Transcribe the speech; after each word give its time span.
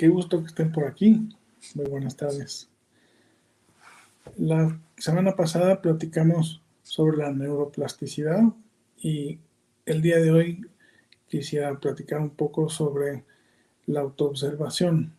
Qué 0.00 0.08
gusto 0.08 0.40
que 0.40 0.46
estén 0.46 0.72
por 0.72 0.84
aquí. 0.84 1.28
Muy 1.74 1.84
buenas 1.84 2.16
tardes. 2.16 2.70
La 4.38 4.80
semana 4.96 5.36
pasada 5.36 5.82
platicamos 5.82 6.62
sobre 6.82 7.18
la 7.18 7.30
neuroplasticidad 7.32 8.40
y 8.96 9.38
el 9.84 10.00
día 10.00 10.18
de 10.18 10.30
hoy 10.30 10.66
quisiera 11.28 11.78
platicar 11.78 12.18
un 12.18 12.30
poco 12.30 12.70
sobre 12.70 13.24
la 13.84 14.00
autoobservación, 14.00 15.12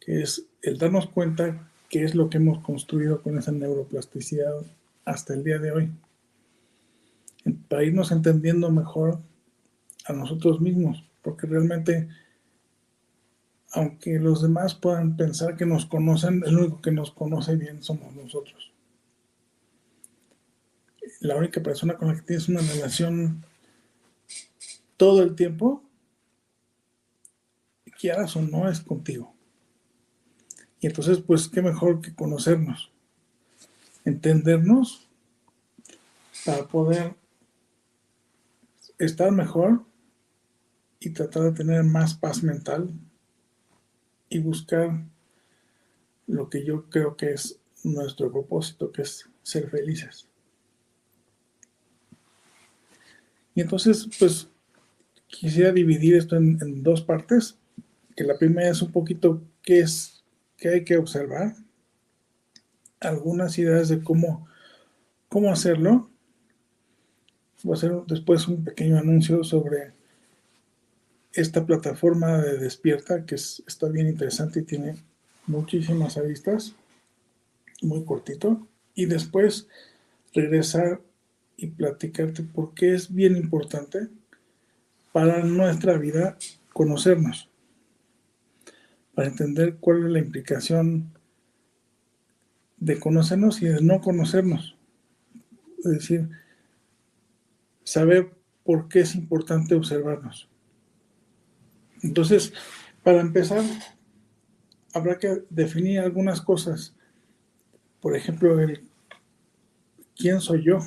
que 0.00 0.20
es 0.20 0.44
el 0.60 0.76
darnos 0.76 1.08
cuenta 1.08 1.70
qué 1.88 2.04
es 2.04 2.14
lo 2.14 2.28
que 2.28 2.36
hemos 2.36 2.62
construido 2.62 3.22
con 3.22 3.38
esa 3.38 3.52
neuroplasticidad 3.52 4.52
hasta 5.06 5.32
el 5.32 5.42
día 5.42 5.58
de 5.58 5.72
hoy, 5.72 5.90
para 7.68 7.84
irnos 7.84 8.12
entendiendo 8.12 8.70
mejor 8.70 9.18
a 10.04 10.12
nosotros 10.12 10.60
mismos, 10.60 11.02
porque 11.22 11.46
realmente 11.46 12.06
aunque 13.76 14.18
los 14.18 14.40
demás 14.40 14.74
puedan 14.74 15.18
pensar 15.18 15.54
que 15.54 15.66
nos 15.66 15.84
conocen, 15.84 16.42
el 16.46 16.56
único 16.56 16.80
que 16.80 16.90
nos 16.90 17.10
conoce 17.10 17.56
bien 17.56 17.82
somos 17.82 18.14
nosotros. 18.14 18.72
La 21.20 21.36
única 21.36 21.62
persona 21.62 21.94
con 21.98 22.08
la 22.08 22.14
que 22.14 22.22
tienes 22.22 22.48
una 22.48 22.62
relación 22.62 23.44
todo 24.96 25.22
el 25.22 25.34
tiempo, 25.34 25.82
quieras 28.00 28.34
o 28.36 28.40
no, 28.40 28.66
es 28.66 28.80
contigo. 28.80 29.34
Y 30.80 30.86
entonces, 30.86 31.18
pues, 31.18 31.46
qué 31.46 31.60
mejor 31.60 32.00
que 32.00 32.14
conocernos, 32.14 32.90
entendernos 34.06 35.06
para 36.46 36.66
poder 36.66 37.14
estar 38.96 39.30
mejor 39.32 39.84
y 40.98 41.10
tratar 41.10 41.42
de 41.42 41.52
tener 41.52 41.84
más 41.84 42.14
paz 42.14 42.42
mental 42.42 42.90
y 44.36 44.38
buscar 44.38 45.02
lo 46.26 46.50
que 46.50 46.64
yo 46.64 46.88
creo 46.90 47.16
que 47.16 47.32
es 47.32 47.58
nuestro 47.84 48.30
propósito, 48.30 48.92
que 48.92 49.02
es 49.02 49.28
ser 49.42 49.70
felices. 49.70 50.28
Y 53.54 53.62
entonces, 53.62 54.08
pues, 54.18 54.48
quisiera 55.26 55.72
dividir 55.72 56.16
esto 56.16 56.36
en, 56.36 56.82
dos 56.82 57.00
partes, 57.00 57.56
que 58.14 58.24
la 58.24 58.36
primera 58.36 58.70
es 58.70 58.82
un 58.82 58.92
poquito 58.92 59.42
qué 59.62 59.80
es, 59.80 60.22
qué 60.58 60.68
hay 60.68 60.84
que 60.84 60.98
observar, 60.98 61.54
algunas 63.00 63.56
ideas 63.58 63.88
de 63.88 64.02
cómo, 64.02 64.46
cómo 65.28 65.50
hacerlo. 65.50 66.10
Voy 67.62 67.74
a 67.74 67.76
hacer 67.78 67.92
después 68.06 68.46
un 68.48 68.64
pequeño 68.64 68.98
anuncio 68.98 69.42
sobre 69.44 69.95
esta 71.36 71.66
plataforma 71.66 72.38
de 72.38 72.58
Despierta, 72.58 73.26
que 73.26 73.34
está 73.34 73.88
bien 73.88 74.08
interesante 74.08 74.60
y 74.60 74.64
tiene 74.64 74.96
muchísimas 75.46 76.16
aristas, 76.16 76.74
muy 77.82 78.04
cortito, 78.04 78.66
y 78.94 79.04
después 79.04 79.68
regresar 80.32 81.02
y 81.58 81.68
platicarte 81.68 82.42
por 82.42 82.72
qué 82.72 82.94
es 82.94 83.14
bien 83.14 83.36
importante 83.36 84.08
para 85.12 85.44
nuestra 85.44 85.98
vida 85.98 86.38
conocernos, 86.72 87.50
para 89.14 89.28
entender 89.28 89.76
cuál 89.76 90.06
es 90.06 90.12
la 90.12 90.18
implicación 90.18 91.12
de 92.78 92.98
conocernos 92.98 93.60
y 93.60 93.66
de 93.66 93.82
no 93.82 94.00
conocernos. 94.00 94.76
Es 95.78 95.90
decir, 95.90 96.30
saber 97.84 98.34
por 98.64 98.88
qué 98.88 99.00
es 99.00 99.14
importante 99.14 99.74
observarnos. 99.74 100.48
Entonces, 102.02 102.52
para 103.02 103.20
empezar, 103.20 103.62
habrá 104.92 105.18
que 105.18 105.44
definir 105.50 106.00
algunas 106.00 106.40
cosas. 106.40 106.94
Por 108.00 108.16
ejemplo, 108.16 108.58
el 108.60 108.82
quién 110.16 110.40
soy 110.40 110.64
yo. 110.64 110.78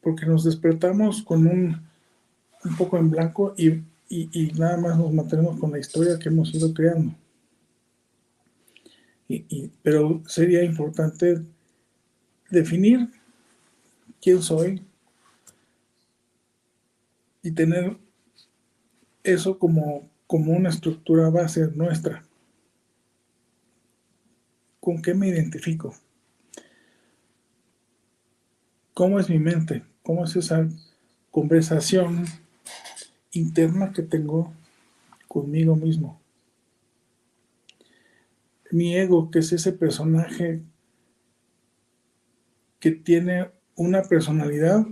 Porque 0.00 0.26
nos 0.26 0.44
despertamos 0.44 1.22
con 1.22 1.46
un, 1.46 1.90
un 2.64 2.76
poco 2.76 2.96
en 2.96 3.10
blanco 3.10 3.54
y, 3.56 3.82
nada 4.58 4.76
más 4.76 4.98
nos 4.98 5.12
mantenemos 5.12 5.58
con 5.60 5.70
la 5.70 5.78
historia 5.78 6.18
que 6.18 6.28
hemos 6.28 6.52
ido 6.54 6.72
creando. 6.74 7.14
pero 9.82 10.22
sería 10.26 10.64
importante 10.64 11.42
definir 12.50 13.08
quién 14.20 14.42
soy, 14.42 14.82
y 17.42 17.52
tener 17.52 17.96
eso 19.22 19.58
como, 19.58 20.08
como 20.26 20.52
una 20.52 20.68
estructura 20.68 21.30
base 21.30 21.70
nuestra. 21.74 22.24
¿Con 24.80 25.02
qué 25.02 25.14
me 25.14 25.28
identifico? 25.28 25.94
¿Cómo 28.94 29.18
es 29.18 29.28
mi 29.28 29.38
mente? 29.38 29.84
¿Cómo 30.02 30.24
es 30.24 30.36
esa 30.36 30.68
conversación 31.30 32.24
interna 33.32 33.92
que 33.92 34.02
tengo 34.02 34.52
conmigo 35.28 35.76
mismo? 35.76 36.20
mi 38.70 38.96
ego, 38.96 39.30
que 39.30 39.40
es 39.40 39.52
ese 39.52 39.72
personaje 39.72 40.62
que 42.78 42.92
tiene 42.92 43.50
una 43.74 44.02
personalidad 44.02 44.86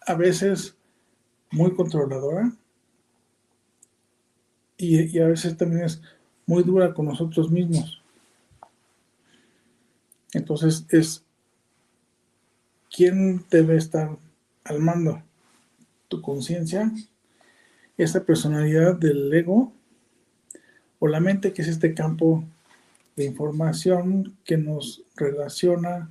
a 0.00 0.14
veces 0.14 0.76
muy 1.50 1.74
controladora. 1.74 2.52
Y, 4.76 5.18
a 5.18 5.26
veces 5.26 5.56
también 5.56 5.84
es 5.84 6.00
muy 6.46 6.62
dura 6.62 6.94
con 6.94 7.06
nosotros 7.06 7.50
mismos. 7.50 8.00
Entonces 10.32 10.86
es 10.90 11.24
quién 12.94 13.44
debe 13.50 13.76
estar 13.76 14.16
al 14.64 14.78
mando, 14.78 15.22
tu 16.08 16.22
conciencia, 16.22 16.92
esa 17.96 18.24
personalidad 18.24 18.94
del 18.94 19.32
ego 19.32 19.72
o 21.00 21.08
la 21.08 21.20
mente 21.20 21.52
que 21.52 21.62
es 21.62 21.68
este 21.68 21.94
campo 21.94 22.44
de 23.16 23.24
información 23.24 24.36
que 24.44 24.56
nos 24.56 25.02
relaciona 25.16 26.10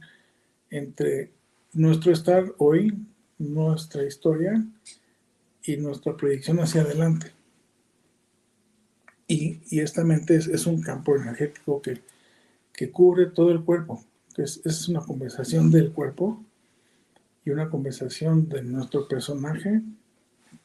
entre 0.69 1.31
nuestro 1.74 2.12
estar 2.12 2.54
hoy, 2.57 2.94
nuestra 3.38 4.04
historia 4.04 4.66
y 5.68 5.78
nuestra 5.78 6.16
proyección 6.16 6.60
hacia 6.60 6.81
adelante. 6.81 7.31
Y, 9.28 9.60
esta 9.81 10.06
mente 10.06 10.38
es, 10.38 10.66
un 10.66 10.81
campo 10.81 11.16
energético 11.16 11.81
que, 11.81 12.02
cubre 12.92 13.25
todo 13.25 13.52
el 13.52 13.64
cuerpo, 13.64 14.04
que 14.34 14.44
es, 14.44 14.88
una 14.88 15.02
conversación 15.02 15.69
del 15.69 15.92
cuerpo 15.92 16.42
y 17.44 17.50
una 17.50 17.69
conversación 17.69 18.48
de 18.48 18.64
nuestro 18.64 19.08
personaje 19.08 19.81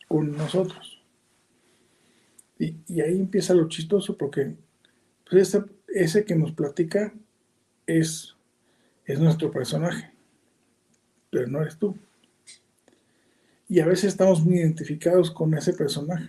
con 0.06 0.36
nosotros. 0.36 1.00
Y, 2.58 3.00
ahí 3.00 3.18
empieza 3.18 3.54
lo 3.54 3.68
chistoso 3.68 4.16
porque 4.16 4.54
pues, 5.28 5.48
ese, 5.48 5.64
ese, 5.88 6.24
que 6.24 6.36
nos 6.36 6.52
platica 6.52 7.12
es, 7.86 8.36
es 9.04 9.18
nuestro 9.18 9.50
personaje, 9.50 10.12
pero 11.30 11.48
no 11.48 11.60
eres 11.60 11.76
tú. 11.76 11.96
Y 13.72 13.80
a 13.80 13.86
veces 13.86 14.04
estamos 14.04 14.44
muy 14.44 14.58
identificados 14.58 15.30
con 15.30 15.54
ese 15.54 15.72
personaje 15.72 16.28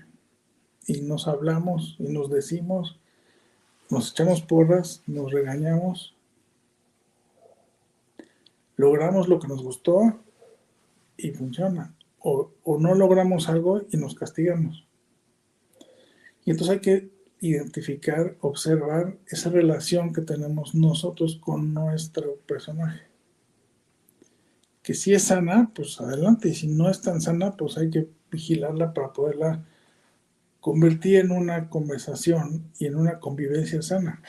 y 0.87 1.01
nos 1.01 1.27
hablamos 1.27 1.97
y 1.99 2.03
nos 2.03 2.29
decimos, 2.29 2.97
nos 3.89 4.11
echamos 4.11 4.41
porras, 4.41 5.03
nos 5.07 5.29
regañamos, 5.29 6.15
logramos 8.77 9.27
lo 9.27 9.41
que 9.41 9.49
nos 9.49 9.61
gustó 9.61 10.21
y 11.17 11.31
funciona. 11.31 11.93
O, 12.19 12.49
o, 12.63 12.79
no 12.79 12.95
logramos 12.95 13.49
algo 13.49 13.81
y 13.91 13.97
nos 13.97 14.15
castigamos. 14.15 14.87
Y 16.45 16.51
entonces 16.51 16.75
hay 16.75 16.79
que 16.79 17.09
identificar, 17.41 18.37
observar 18.39 19.17
esa 19.27 19.49
relación 19.49 20.13
que 20.13 20.21
tenemos 20.21 20.73
nosotros 20.75 21.35
con 21.41 21.73
nuestro 21.73 22.37
personaje. 22.47 23.12
Que 24.83 24.93
si 24.93 25.13
es 25.13 25.23
sana, 25.23 25.71
pues 25.73 25.99
adelante. 25.99 26.49
Y 26.49 26.53
si 26.53 26.67
no 26.67 26.89
es 26.89 27.01
tan 27.01 27.21
sana, 27.21 27.55
pues 27.57 27.77
hay 27.77 27.89
que 27.89 28.07
vigilarla 28.29 28.93
para 28.93 29.13
poderla 29.13 29.65
convertir 30.59 31.17
en 31.17 31.31
una 31.31 31.69
conversación 31.69 32.71
y 32.79 32.85
en 32.85 32.95
una 32.95 33.19
convivencia 33.19 33.81
sana. 33.81 34.21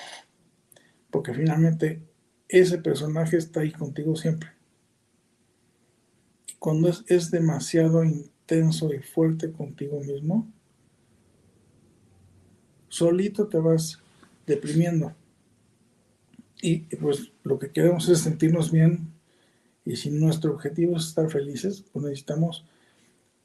Porque 1.11 1.35
finalmente 1.35 2.03
ese 2.49 2.79
personaje 2.79 3.37
está 3.37 3.61
ahí 3.61 3.73
contigo 3.73 4.17
siempre. 4.17 4.51
Cuando 6.59 6.89
es, 6.89 7.05
es 7.09 7.31
demasiado 7.31 8.05
intenso 8.05 8.93
y 8.93 9.01
fuerte 9.01 9.53
contigo 9.53 10.01
mismo, 10.01 10.51
solito 12.89 13.49
te 13.49 13.59
vas 13.59 14.01
deprimiendo. 14.47 15.15
Y 16.63 16.81
pues 16.97 17.33
lo 17.43 17.59
que 17.59 17.71
queremos 17.71 18.09
es 18.09 18.21
sentirnos 18.21 18.71
bien 18.71 19.14
y 19.85 19.97
si 19.97 20.11
nuestro 20.11 20.53
objetivo 20.53 20.97
es 20.97 21.07
estar 21.07 21.31
felices, 21.31 21.85
pues 21.93 22.05
necesitamos 22.05 22.65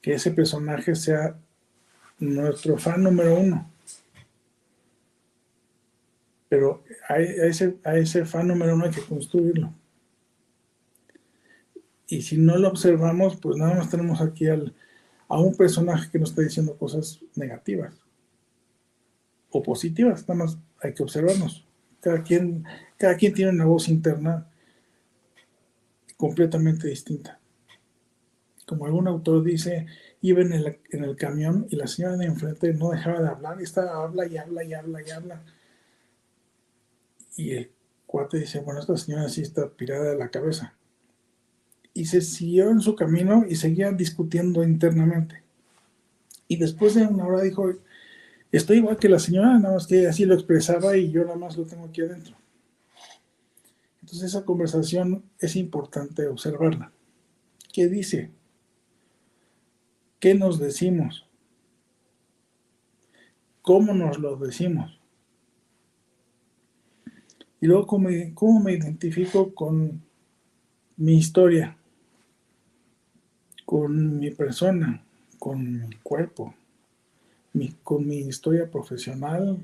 que 0.01 0.13
ese 0.13 0.31
personaje 0.31 0.95
sea 0.95 1.38
nuestro 2.19 2.77
fan 2.77 3.03
número 3.03 3.39
uno. 3.39 3.69
Pero 6.47 6.83
a, 7.07 7.19
ese, 7.19 7.77
a 7.83 7.97
ese 7.97 8.25
fan 8.25 8.47
número 8.47 8.74
uno 8.75 8.86
hay 8.86 8.91
que 8.91 9.01
construirlo. 9.01 9.74
Y 12.07 12.21
si 12.21 12.38
no 12.38 12.57
lo 12.57 12.69
observamos, 12.69 13.36
pues 13.36 13.57
nada 13.57 13.75
más 13.75 13.89
tenemos 13.89 14.19
aquí 14.21 14.47
al, 14.47 14.74
a 15.27 15.39
un 15.39 15.56
personaje 15.56 16.09
que 16.09 16.19
nos 16.19 16.31
está 16.31 16.41
diciendo 16.41 16.75
cosas 16.75 17.19
negativas 17.36 17.94
o 19.51 19.62
positivas, 19.62 20.27
nada 20.27 20.45
más 20.45 20.57
hay 20.81 20.94
que 20.94 21.03
observarnos. 21.03 21.65
Cada 22.01 22.24
quien, 22.24 22.63
cada 22.97 23.15
quien 23.15 23.33
tiene 23.33 23.51
una 23.51 23.65
voz 23.65 23.89
interna 23.89 24.47
completamente 26.19 26.89
distinta. 26.89 27.39
Como 28.66 28.86
algún 28.86 29.07
autor 29.07 29.42
dice, 29.42 29.88
iba 30.21 30.42
en 30.42 30.51
el, 30.51 30.80
en 30.92 31.06
el 31.06 31.16
camión 31.16 31.66
y 31.69 31.77
la 31.77 31.88
señora 31.88 32.18
de 32.18 32.25
enfrente 32.25 32.74
no 32.74 32.89
dejaba 32.89 33.21
de 33.21 33.30
hablar 33.30 33.57
y 33.60 33.63
estaba, 33.63 34.04
habla 34.04 34.27
y 34.27 34.36
habla 34.36 34.63
y 34.66 34.74
habla 34.74 35.01
y 35.01 35.10
habla. 35.10 35.42
Y 37.38 37.51
el 37.51 37.71
cuate 38.06 38.39
dice, 38.39 38.60
bueno, 38.60 38.81
esta 38.81 38.98
señora 38.98 39.30
sí 39.30 39.42
está 39.42 39.69
pirada 39.69 40.10
de 40.10 40.18
la 40.18 40.30
cabeza. 40.30 40.75
Y 41.94 42.06
se 42.06 42.19
siguió 42.19 42.69
en 42.69 42.81
su 42.81 42.95
camino 42.95 43.45
y 43.48 43.56
seguían 43.56 43.95
discutiendo 43.95 44.62
internamente. 44.62 45.42
Y 46.50 46.57
después 46.57 46.95
de 46.95 47.07
una 47.07 47.25
hora 47.25 47.42
dijo, 47.42 47.72
Estoy 48.51 48.77
igual 48.77 48.98
que 48.98 49.10
la 49.10 49.19
señora, 49.19 49.57
nada 49.60 49.75
más 49.75 49.86
que 49.86 50.07
así 50.07 50.25
lo 50.25 50.33
expresaba 50.33 50.98
y 50.98 51.12
yo 51.12 51.24
nada 51.24 51.38
más 51.38 51.56
lo 51.56 51.65
tengo 51.65 51.86
aquí 51.86 52.01
adentro. 52.01 52.36
Entonces 54.09 54.29
esa 54.33 54.44
conversación 54.44 55.23
es 55.38 55.56
importante 55.56 56.25
observarla. 56.25 56.91
¿Qué 57.71 57.88
dice? 57.88 58.31
¿Qué 60.19 60.33
nos 60.33 60.57
decimos? 60.57 61.27
¿Cómo 63.61 63.94
nos 63.94 64.17
lo 64.17 64.35
decimos? 64.38 65.00
Y 67.61 67.67
luego, 67.67 67.85
¿cómo, 67.85 68.09
cómo 68.33 68.61
me 68.61 68.73
identifico 68.73 69.53
con 69.53 70.01
mi 70.98 71.17
historia? 71.17 71.77
Con 73.63 74.17
mi 74.17 74.31
persona, 74.31 75.03
con 75.38 75.88
mi 75.88 75.95
cuerpo, 75.98 76.55
con 77.84 78.07
mi 78.07 78.22
historia 78.22 78.72
profesional, 78.72 79.63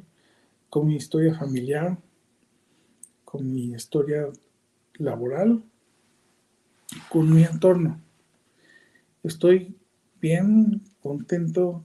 con 0.69 0.85
mi 0.85 0.97
historia 0.97 1.33
familiar, 1.33 1.97
mi 3.43 3.73
historia 3.73 4.27
laboral, 4.95 5.63
con 7.09 7.33
mi 7.33 7.43
entorno. 7.43 7.99
Estoy 9.23 9.75
bien, 10.21 10.81
contento, 11.01 11.83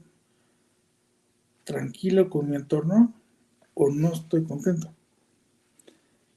tranquilo 1.64 2.28
con 2.28 2.50
mi 2.50 2.56
entorno 2.56 3.12
o 3.74 3.90
no 3.90 4.12
estoy 4.12 4.44
contento. 4.44 4.92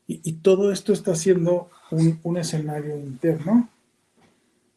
Y, 0.06 0.34
todo 0.34 0.72
esto 0.72 0.92
está 0.92 1.16
siendo 1.16 1.70
un, 1.90 2.20
un, 2.24 2.38
escenario 2.38 2.98
interno 2.98 3.70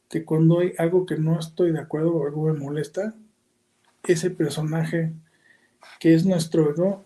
que 0.08 0.24
cuando 0.24 0.60
hay 0.60 0.72
algo 0.78 1.04
que 1.04 1.18
no 1.18 1.38
estoy 1.38 1.72
de 1.72 1.80
acuerdo 1.80 2.14
o 2.14 2.24
algo 2.24 2.44
me 2.44 2.58
molesta, 2.58 3.12
ese 4.04 4.30
personaje 4.30 5.12
que 5.98 6.14
es 6.14 6.24
nuestro 6.24 6.70
ego 6.70 7.04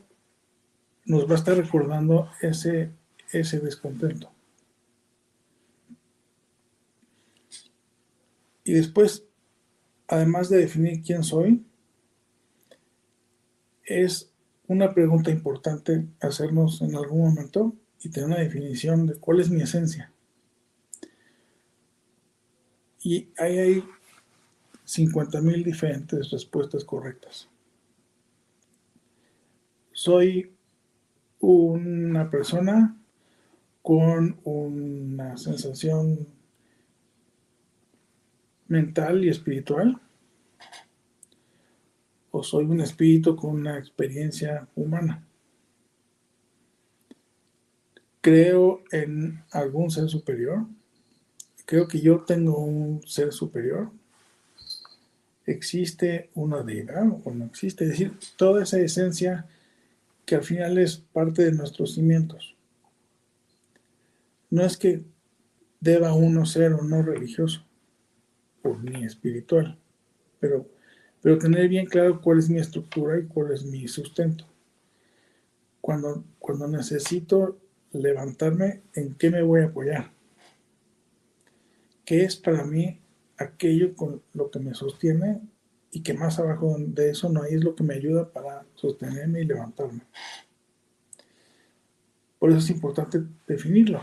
nos 1.07 1.29
va 1.29 1.33
a 1.33 1.39
estar 1.39 1.57
recordando 1.57 2.29
ese, 2.41 2.91
ese 3.33 3.61
descontento. 3.61 4.31
Y 8.65 8.73
después, 8.73 9.25
además 10.07 10.49
de 10.49 10.59
definir 10.59 11.03
quién 11.03 11.25
soy, 11.25 11.65
es 13.85 14.31
una 14.69 14.95
pregunta 14.95 15.31
importante 15.31 16.07
hacernos 16.21 16.81
en 16.83 16.95
algún 16.95 17.23
momento 17.23 17.75
y 18.03 18.11
tener 18.11 18.29
una 18.29 18.39
definición 18.39 19.07
de 19.07 19.17
cuál 19.17 19.41
es 19.41 19.51
mi 19.51 19.63
esencia. 19.63 20.13
Y 23.03 23.29
ahí 23.39 23.59
hay 23.59 23.85
50.000 24.87 25.65
diferentes 25.65 26.31
respuestas 26.31 26.85
correctas. 26.85 27.49
Soy 29.93 30.55
una 31.41 32.31
persona 32.31 33.00
con 33.83 34.39
una 34.45 35.37
sensación 35.37 36.29
mental 38.69 39.25
y 39.25 39.29
espiritual 39.29 40.01
o 42.31 42.43
soy 42.43 42.65
un 42.67 42.81
espíritu 42.81 43.35
con 43.35 43.51
una 43.51 43.79
experiencia 43.79 44.69
humana. 44.77 45.27
Creo 48.21 48.83
en 48.93 49.43
algún 49.51 49.91
ser 49.91 50.09
superior. 50.09 50.67
Creo 51.65 51.89
que 51.89 52.01
yo 52.01 52.21
tengo 52.21 52.59
un 52.59 53.03
ser 53.07 53.33
superior 53.33 53.91
existe 55.51 56.31
una 56.35 56.63
deidad 56.63 57.05
o 57.25 57.31
no 57.33 57.47
existe. 57.47 57.85
Es 57.85 57.91
decir, 57.91 58.13
toda 58.37 58.63
esa 58.63 58.79
esencia 58.79 59.47
que 60.25 60.37
al 60.37 60.45
final 60.45 60.79
es 60.79 60.97
parte 60.97 61.45
de 61.45 61.53
nuestros 61.53 61.95
cimientos. 61.95 62.55
No 64.51 64.65
es 64.65 64.77
que 64.77 65.05
deba 65.81 66.13
uno 66.13 66.45
ser 66.45 66.73
o 66.75 66.83
no 66.83 67.03
religioso, 67.03 67.65
o 68.63 68.77
ni 68.77 69.05
espiritual, 69.05 69.79
pero, 70.39 70.69
pero 71.23 71.39
tener 71.39 71.69
bien 71.69 71.87
claro 71.87 72.21
cuál 72.21 72.39
es 72.39 72.51
mi 72.51 72.59
estructura 72.59 73.19
y 73.19 73.27
cuál 73.27 73.53
es 73.53 73.65
mi 73.65 73.87
sustento. 73.89 74.45
Cuando, 75.81 76.25
cuando 76.39 76.69
necesito 76.69 77.59
levantarme, 77.93 78.83
¿en 78.95 79.15
qué 79.15 79.31
me 79.31 79.43
voy 79.43 79.63
a 79.63 79.67
apoyar? 79.67 80.11
¿Qué 82.05 82.25
es 82.25 82.37
para 82.37 82.65
mí 82.65 83.01
aquello 83.39 83.95
con 83.95 84.23
lo 84.35 84.51
que 84.51 84.59
me 84.59 84.75
sostiene 84.75 85.41
y 85.93 86.03
que 86.03 86.13
más 86.13 86.39
abajo 86.39 86.77
de 86.79 87.11
eso 87.11 87.29
no 87.29 87.43
hay 87.43 87.55
es 87.55 87.65
lo 87.65 87.75
que 87.75 87.85
me 87.85 87.95
ayuda 87.95 88.31
para 88.31 88.67
sostenerme 88.75 89.41
y 89.41 89.45
levantarme? 89.45 90.03
Por 92.39 92.51
eso 92.51 92.59
es 92.59 92.71
importante 92.71 93.23
definirlo. 93.47 94.03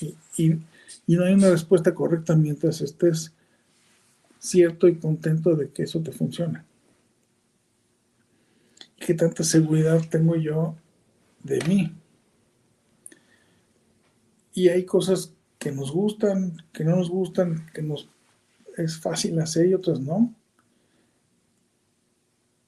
Y, 0.00 0.60
no 1.06 1.24
hay 1.24 1.34
una 1.34 1.50
respuesta 1.50 1.94
correcta 1.94 2.36
mientras 2.36 2.80
estés 2.80 3.32
cierto 4.38 4.88
y 4.88 4.96
contento 4.96 5.54
de 5.54 5.70
que 5.70 5.82
eso 5.82 6.00
te 6.00 6.12
funciona. 6.12 6.64
¿Y 8.96 9.04
qué 9.04 9.14
tanta 9.14 9.44
seguridad 9.44 10.00
tengo 10.08 10.36
yo 10.36 10.76
de 11.42 11.58
mí? 11.66 11.92
Y 14.54 14.68
hay 14.68 14.84
cosas 14.84 15.34
que 15.58 15.72
nos 15.72 15.92
gustan, 15.92 16.56
que 16.72 16.84
no 16.84 16.96
nos 16.96 17.10
gustan, 17.10 17.70
que 17.72 17.82
nos 17.82 18.08
es 18.76 18.98
fácil 18.98 19.38
hacer 19.40 19.66
y 19.66 19.74
otras 19.74 20.00
no. 20.00 20.34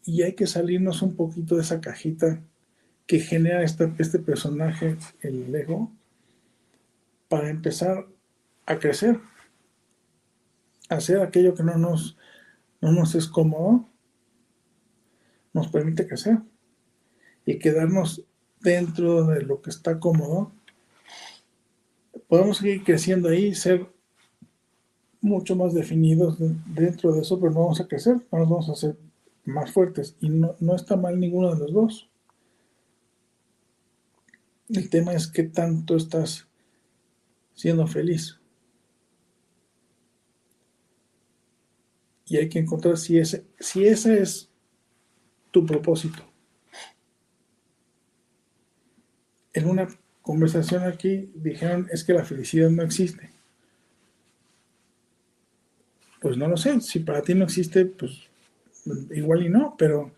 Y 0.05 0.23
hay 0.23 0.35
que 0.35 0.47
salirnos 0.47 1.01
un 1.01 1.15
poquito 1.15 1.57
de 1.57 1.63
esa 1.63 1.81
cajita 1.81 2.43
que 3.07 3.21
genera 3.21 3.63
este 3.63 4.19
personaje, 4.19 4.97
el 5.21 5.55
ego, 5.55 5.93
para 7.33 7.49
empezar 7.49 8.07
a 8.67 8.79
crecer, 8.79 9.19
hacer 10.91 11.23
aquello 11.23 11.55
que 11.55 11.63
no 11.63 11.79
nos, 11.79 12.19
no 12.83 12.93
nos 12.93 13.15
es 13.15 13.27
cómodo, 13.27 13.89
nos 15.55 15.69
permite 15.69 16.07
crecer 16.07 16.41
y 17.47 17.59
quedarnos 17.59 18.27
dentro 18.61 19.25
de 19.25 19.41
lo 19.41 19.63
que 19.63 19.71
está 19.71 19.99
cómodo 19.99 20.53
podemos 22.29 22.59
seguir 22.59 22.85
creciendo 22.85 23.31
ahí, 23.31 23.55
ser 23.55 23.91
mucho 25.23 25.57
más 25.57 25.73
definidos 25.73 26.37
dentro 26.67 27.13
de 27.13 27.23
eso, 27.23 27.41
pero 27.41 27.55
no 27.55 27.61
vamos 27.61 27.81
a 27.81 27.89
crecer, 27.89 28.17
no 28.31 28.41
nos 28.41 28.49
vamos 28.51 28.69
a 28.69 28.73
hacer 28.73 28.99
más 29.47 29.73
fuertes. 29.73 30.17
Y 30.21 30.29
no, 30.29 30.55
no 30.61 30.77
está 30.77 30.97
mal 30.97 31.19
ninguno 31.19 31.55
de 31.55 31.61
los 31.61 31.73
dos. 31.73 32.11
El 34.69 34.91
tema 34.91 35.15
es 35.15 35.29
qué 35.29 35.45
tanto 35.45 35.97
estás 35.97 36.47
siendo 37.55 37.87
feliz. 37.87 38.39
Y 42.27 42.37
hay 42.37 42.49
que 42.49 42.59
encontrar 42.59 42.97
si 42.97 43.19
ese, 43.19 43.45
si 43.59 43.87
ese 43.87 44.23
es 44.23 44.51
tu 45.51 45.67
propósito. 45.67 46.23
En 49.53 49.69
una 49.69 49.87
conversación 50.23 50.85
aquí 50.85 51.31
dijeron 51.35 51.89
es 51.93 52.05
que 52.05 52.15
la 52.15 52.25
felicidad 52.25 52.71
no 52.71 52.83
existe. 52.83 53.31
Pues 56.21 56.37
no 56.37 56.49
lo 56.49 56.57
sé, 56.57 56.81
si 56.81 57.01
para 57.01 57.23
ti 57.23 57.35
no 57.35 57.45
existe, 57.45 57.85
pues 57.85 58.31
igual 59.11 59.45
y 59.45 59.49
no, 59.49 59.75
pero 59.77 60.13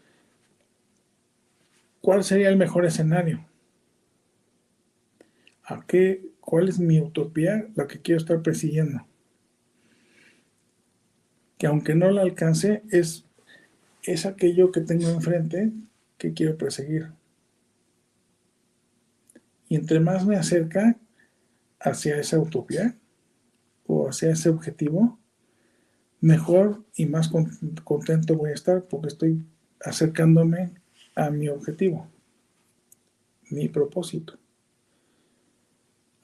¿cuál 2.00 2.22
sería 2.22 2.50
el 2.50 2.56
mejor 2.56 2.84
escenario? 2.84 3.44
¿A 5.64 5.84
qué, 5.86 6.33
¿Cuál 6.54 6.68
es 6.68 6.78
mi 6.78 7.00
utopía, 7.00 7.68
la 7.74 7.88
que 7.88 8.00
quiero 8.00 8.20
estar 8.20 8.40
persiguiendo? 8.40 9.04
Que 11.58 11.66
aunque 11.66 11.96
no 11.96 12.08
la 12.12 12.22
alcance, 12.22 12.84
es, 12.92 13.24
es 14.04 14.24
aquello 14.24 14.70
que 14.70 14.80
tengo 14.80 15.08
enfrente 15.08 15.72
que 16.16 16.32
quiero 16.32 16.56
perseguir. 16.56 17.10
Y 19.68 19.74
entre 19.74 19.98
más 19.98 20.24
me 20.26 20.36
acerca 20.36 20.96
hacia 21.80 22.18
esa 22.18 22.38
utopía 22.38 22.96
o 23.88 24.08
hacia 24.08 24.30
ese 24.30 24.48
objetivo, 24.48 25.18
mejor 26.20 26.84
y 26.94 27.06
más 27.06 27.32
contento 27.82 28.36
voy 28.36 28.50
a 28.50 28.54
estar 28.54 28.84
porque 28.84 29.08
estoy 29.08 29.44
acercándome 29.80 30.70
a 31.16 31.30
mi 31.30 31.48
objetivo, 31.48 32.06
mi 33.50 33.68
propósito. 33.68 34.38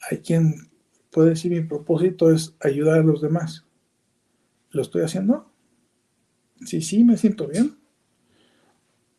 Hay 0.09 0.19
quien 0.19 0.69
puede 1.11 1.29
decir 1.29 1.51
mi 1.51 1.61
propósito 1.61 2.31
es 2.31 2.55
ayudar 2.59 2.99
a 2.99 3.03
los 3.03 3.21
demás. 3.21 3.65
¿Lo 4.71 4.81
estoy 4.81 5.03
haciendo? 5.03 5.51
Sí, 6.65 6.81
sí, 6.81 7.03
me 7.03 7.17
siento 7.17 7.47
bien. 7.47 7.77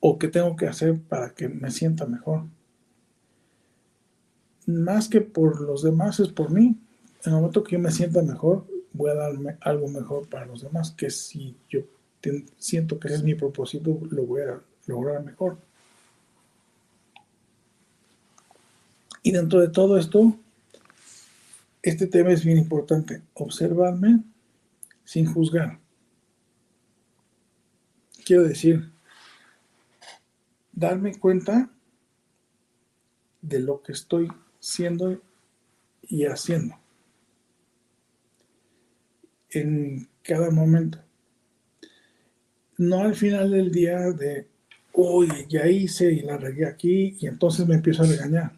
¿O 0.00 0.18
qué 0.18 0.28
tengo 0.28 0.56
que 0.56 0.66
hacer 0.66 1.00
para 1.00 1.34
que 1.34 1.48
me 1.48 1.70
sienta 1.70 2.06
mejor? 2.06 2.44
más 4.66 5.08
que 5.08 5.20
por 5.20 5.60
los 5.60 5.82
demás, 5.82 6.20
es 6.20 6.28
por 6.28 6.50
mí. 6.50 6.78
En 7.24 7.32
el 7.32 7.32
momento 7.32 7.62
que 7.62 7.72
yo 7.72 7.78
me 7.78 7.90
sienta 7.90 8.22
mejor, 8.22 8.66
voy 8.92 9.10
a 9.10 9.14
darme 9.14 9.56
algo 9.60 9.88
mejor 9.88 10.28
para 10.28 10.46
los 10.46 10.62
demás, 10.62 10.92
que 10.92 11.10
si 11.10 11.56
yo 11.68 11.80
siento 12.58 12.98
que 12.98 13.08
ese 13.08 13.16
es 13.16 13.22
mi 13.22 13.34
propósito, 13.34 13.98
lo 14.10 14.24
voy 14.24 14.42
a 14.42 14.60
lograr 14.86 15.24
mejor. 15.24 15.58
Y 19.22 19.30
dentro 19.30 19.60
de 19.60 19.68
todo 19.68 19.98
esto, 19.98 20.36
este 21.82 22.06
tema 22.06 22.30
es 22.30 22.44
bien 22.44 22.58
importante, 22.58 23.22
observarme 23.34 24.22
sin 25.04 25.26
juzgar. 25.26 25.80
Quiero 28.24 28.44
decir, 28.44 28.92
darme 30.72 31.18
cuenta 31.18 31.70
de 33.40 33.58
lo 33.58 33.82
que 33.82 33.92
estoy 33.92 34.28
siendo 34.60 35.20
y 36.02 36.24
haciendo 36.24 36.76
en 39.50 40.08
cada 40.22 40.50
momento. 40.50 40.98
No 42.78 43.00
al 43.00 43.14
final 43.14 43.50
del 43.50 43.70
día 43.70 43.98
de, 44.12 44.48
uy, 44.92 45.28
ya 45.48 45.66
hice 45.66 46.12
y 46.12 46.20
la 46.20 46.36
regué 46.36 46.66
aquí 46.66 47.16
y 47.20 47.26
entonces 47.26 47.66
me 47.66 47.74
empiezo 47.74 48.02
a 48.02 48.06
regañar. 48.06 48.52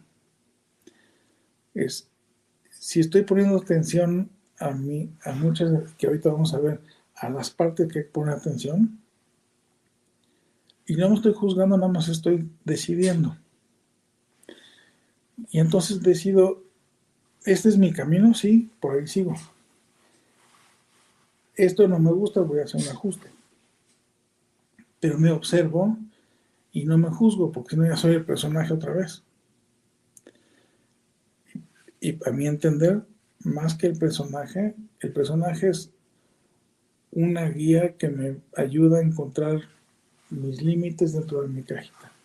Es, 1.73 2.09
si 2.85 2.99
estoy 2.99 3.23
poniendo 3.23 3.57
atención 3.57 4.29
a 4.59 4.69
mí, 4.69 5.09
a 5.23 5.31
muchas 5.31 5.91
que 5.97 6.05
ahorita 6.05 6.29
vamos 6.29 6.53
a 6.53 6.59
ver, 6.59 6.81
a 7.15 7.31
las 7.31 7.49
partes 7.49 7.91
que 7.91 8.01
pone 8.01 8.31
atención, 8.31 8.99
y 10.85 10.95
no 10.95 11.09
me 11.09 11.15
estoy 11.15 11.33
juzgando, 11.33 11.77
nada 11.77 11.91
más 11.91 12.09
estoy 12.09 12.47
decidiendo. 12.63 13.35
Y 15.49 15.57
entonces 15.57 16.03
decido, 16.03 16.61
este 17.43 17.69
es 17.69 17.77
mi 17.79 17.91
camino, 17.91 18.35
sí, 18.35 18.69
por 18.79 18.93
ahí 18.93 19.07
sigo. 19.07 19.33
Esto 21.55 21.87
no 21.87 21.97
me 21.97 22.11
gusta, 22.11 22.41
voy 22.41 22.59
a 22.59 22.65
hacer 22.65 22.83
un 22.83 22.89
ajuste. 22.89 23.31
Pero 24.99 25.17
me 25.17 25.31
observo 25.31 25.97
y 26.71 26.85
no 26.85 26.99
me 26.99 27.09
juzgo, 27.09 27.51
porque 27.51 27.75
no 27.75 27.83
ya 27.83 27.97
soy 27.97 28.13
el 28.13 28.25
personaje 28.25 28.71
otra 28.71 28.93
vez. 28.93 29.24
Y 32.05 32.13
para 32.13 32.35
mí 32.35 32.47
entender, 32.47 33.03
más 33.39 33.75
que 33.75 33.87
el 33.87 33.97
personaje, 33.97 34.75
el 34.99 35.13
personaje 35.13 35.69
es 35.69 35.91
una 37.11 37.49
guía 37.49 37.95
que 37.97 38.09
me 38.09 38.37
ayuda 38.55 38.99
a 38.99 39.01
encontrar 39.01 39.61
mis 40.29 40.61
límites 40.61 41.13
dentro 41.13 41.41
de 41.41 41.47
mi 41.47 41.63
cajita 41.63 42.15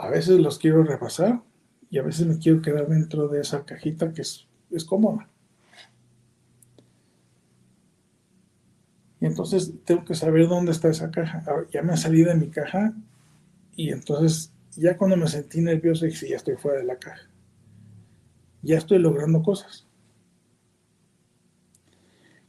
a 0.00 0.08
veces 0.08 0.40
los 0.40 0.58
quiero 0.58 0.82
repasar 0.82 1.42
y 1.90 1.98
a 1.98 2.02
veces 2.02 2.26
me 2.26 2.38
quiero 2.38 2.62
quedar 2.62 2.88
dentro 2.88 3.28
de 3.28 3.42
esa 3.42 3.66
cajita 3.66 4.14
que 4.14 4.22
es, 4.22 4.46
cómoda. 4.86 5.28
Y 9.20 9.26
entonces 9.26 9.74
tengo 9.84 10.06
que 10.06 10.14
saber 10.14 10.48
dónde 10.48 10.72
está 10.72 10.88
esa 10.88 11.10
caja. 11.10 11.44
Ya 11.70 11.82
me 11.82 11.98
salí 11.98 12.22
de 12.22 12.34
mi 12.34 12.48
caja 12.48 12.94
y 13.76 13.90
entonces 13.90 14.50
ya 14.76 14.96
cuando 14.96 15.16
me 15.16 15.26
sentí 15.28 15.60
nervioso 15.60 16.06
dije, 16.06 16.28
ya 16.28 16.36
estoy 16.36 16.56
fuera 16.56 16.78
de 16.78 16.84
la 16.84 16.98
caja. 16.98 17.28
Ya 18.62 18.78
estoy 18.78 18.98
logrando 18.98 19.42
cosas. 19.42 19.86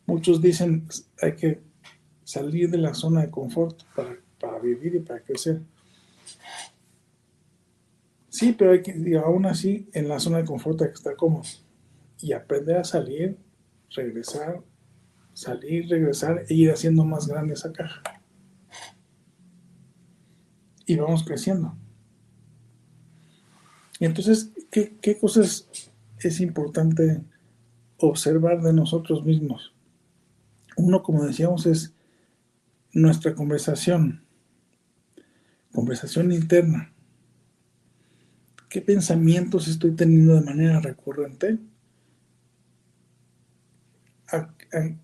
Muchos 0.06 0.42
dicen 0.42 0.88
hay 1.22 1.36
que 1.36 1.62
salir 2.24 2.70
de 2.70 2.78
la 2.78 2.94
zona 2.94 3.22
de 3.22 3.32
confort 3.32 3.82
para, 3.96 4.18
para 4.40 4.60
vivir 4.60 4.96
y 4.96 5.00
para 5.00 5.22
crecer. 5.22 5.62
Sí, 8.30 8.54
pero 8.58 8.72
hay 8.72 8.82
que, 8.82 9.18
aún 9.18 9.46
así, 9.46 9.90
en 9.94 10.08
la 10.08 10.20
zona 10.20 10.38
de 10.38 10.46
confort 10.46 10.82
hay 10.82 10.88
que 10.90 10.94
estar 10.96 11.16
cómodo 11.16 11.44
y 12.20 12.34
aprender 12.34 12.78
a 12.78 12.84
salir, 12.84 13.38
regresar, 13.90 14.62
salir, 15.34 15.90
regresar 15.90 16.46
e 16.48 16.54
ir 16.54 16.72
haciendo 16.72 17.04
más 17.04 17.28
grande 17.28 17.54
esa 17.54 17.72
caja. 17.72 18.02
y 20.86 20.96
vamos 20.98 21.24
creciendo. 21.24 21.78
Y 24.02 24.06
entonces, 24.06 24.50
¿qué, 24.72 24.98
qué 25.00 25.16
cosas 25.20 25.70
es 26.18 26.40
importante 26.42 27.22
observar 27.98 28.60
de 28.64 28.74
nosotros 28.74 29.24
mismos? 29.24 29.76
Uno, 30.76 31.04
como 31.04 31.24
decíamos, 31.24 31.68
es 31.68 31.94
nuestra 32.94 33.36
conversación, 33.36 34.24
conversación 35.72 36.32
interna. 36.32 36.92
¿Qué 38.70 38.82
pensamientos 38.82 39.68
estoy 39.68 39.92
teniendo 39.92 40.34
de 40.34 40.42
manera 40.42 40.80
recurrente? 40.80 41.60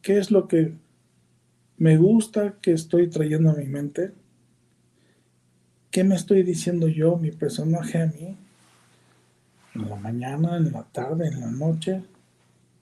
¿Qué 0.02 0.18
es 0.18 0.32
lo 0.32 0.48
que 0.48 0.74
me 1.78 1.98
gusta 1.98 2.58
que 2.64 2.72
estoy 2.72 3.12
trayendo 3.12 3.52
a 3.52 3.56
mi 3.56 3.66
mente? 3.66 4.16
¿Qué 5.92 6.04
me 6.04 6.16
estoy 6.16 6.42
diciendo 6.42 6.88
yo, 6.88 7.16
mi 7.18 7.30
personaje 7.30 8.02
a 8.02 8.08
mí? 8.08 8.38
En 9.78 9.90
la 9.92 9.96
mañana, 9.96 10.58
en 10.58 10.72
la 10.72 10.84
tarde, 10.86 11.28
en 11.28 11.40
la 11.40 11.52
noche. 11.52 12.04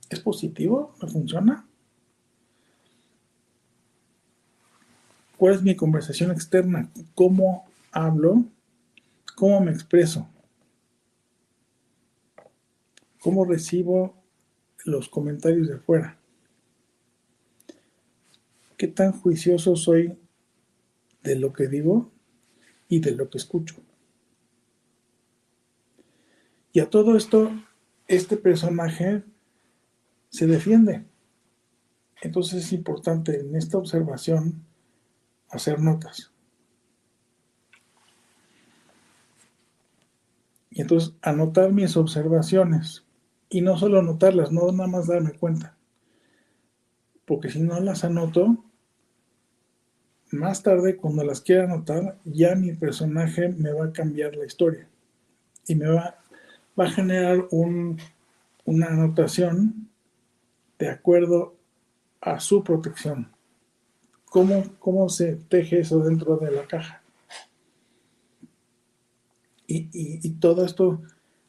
¿Es 0.09 0.21
positivo? 0.21 0.95
¿Me 1.01 1.09
funciona? 1.09 1.67
¿Cuál 5.35 5.55
es 5.55 5.61
mi 5.61 5.75
conversación 5.75 6.31
externa? 6.31 6.89
¿Cómo 7.13 7.65
hablo? 7.91 8.45
¿Cómo 9.35 9.59
me 9.59 9.71
expreso? 9.71 10.29
¿Cómo 13.19 13.43
recibo 13.43 14.15
los 14.85 15.09
comentarios 15.09 15.67
de 15.67 15.75
afuera? 15.75 16.17
¿Qué 18.77 18.87
tan 18.87 19.11
juicioso 19.11 19.75
soy 19.75 20.17
de 21.23 21.35
lo 21.35 21.51
que 21.51 21.67
digo 21.67 22.09
y 22.87 22.99
de 22.99 23.11
lo 23.11 23.29
que 23.29 23.37
escucho? 23.37 23.75
Y 26.75 26.81
a 26.81 26.89
todo 26.89 27.15
esto, 27.15 27.53
este 28.05 28.35
personaje 28.35 29.23
se 30.27 30.45
defiende. 30.45 31.05
Entonces 32.21 32.65
es 32.65 32.73
importante 32.73 33.39
en 33.39 33.55
esta 33.55 33.77
observación 33.77 34.61
hacer 35.47 35.79
notas. 35.79 36.33
Y 40.69 40.81
entonces 40.81 41.13
anotar 41.21 41.71
mis 41.71 41.95
observaciones. 41.95 43.05
Y 43.47 43.61
no 43.61 43.77
solo 43.77 43.99
anotarlas, 43.99 44.51
no 44.51 44.69
nada 44.73 44.89
más 44.89 45.07
darme 45.07 45.31
cuenta. 45.31 45.77
Porque 47.23 47.49
si 47.49 47.61
no 47.61 47.79
las 47.79 48.03
anoto, 48.03 48.65
más 50.29 50.61
tarde 50.61 50.97
cuando 50.97 51.23
las 51.23 51.39
quiera 51.39 51.63
anotar, 51.63 52.19
ya 52.25 52.53
mi 52.55 52.73
personaje 52.73 53.47
me 53.47 53.71
va 53.71 53.85
a 53.85 53.93
cambiar 53.93 54.35
la 54.35 54.45
historia. 54.45 54.89
Y 55.67 55.75
me 55.75 55.87
va, 55.87 56.19
va 56.79 56.85
a 56.85 56.91
generar 56.91 57.47
un, 57.51 57.97
una 58.65 58.87
anotación 58.87 59.89
de 60.77 60.89
acuerdo 60.89 61.55
a 62.21 62.39
su 62.39 62.63
protección. 62.63 63.31
¿Cómo, 64.25 65.07
se 65.07 65.35
teje 65.35 65.79
eso 65.79 65.99
dentro 65.99 66.35
de 66.35 66.51
la 66.51 66.67
caja? 66.67 67.01
Y, 69.67 70.29
todo 70.41 70.65
esto, 70.65 71.01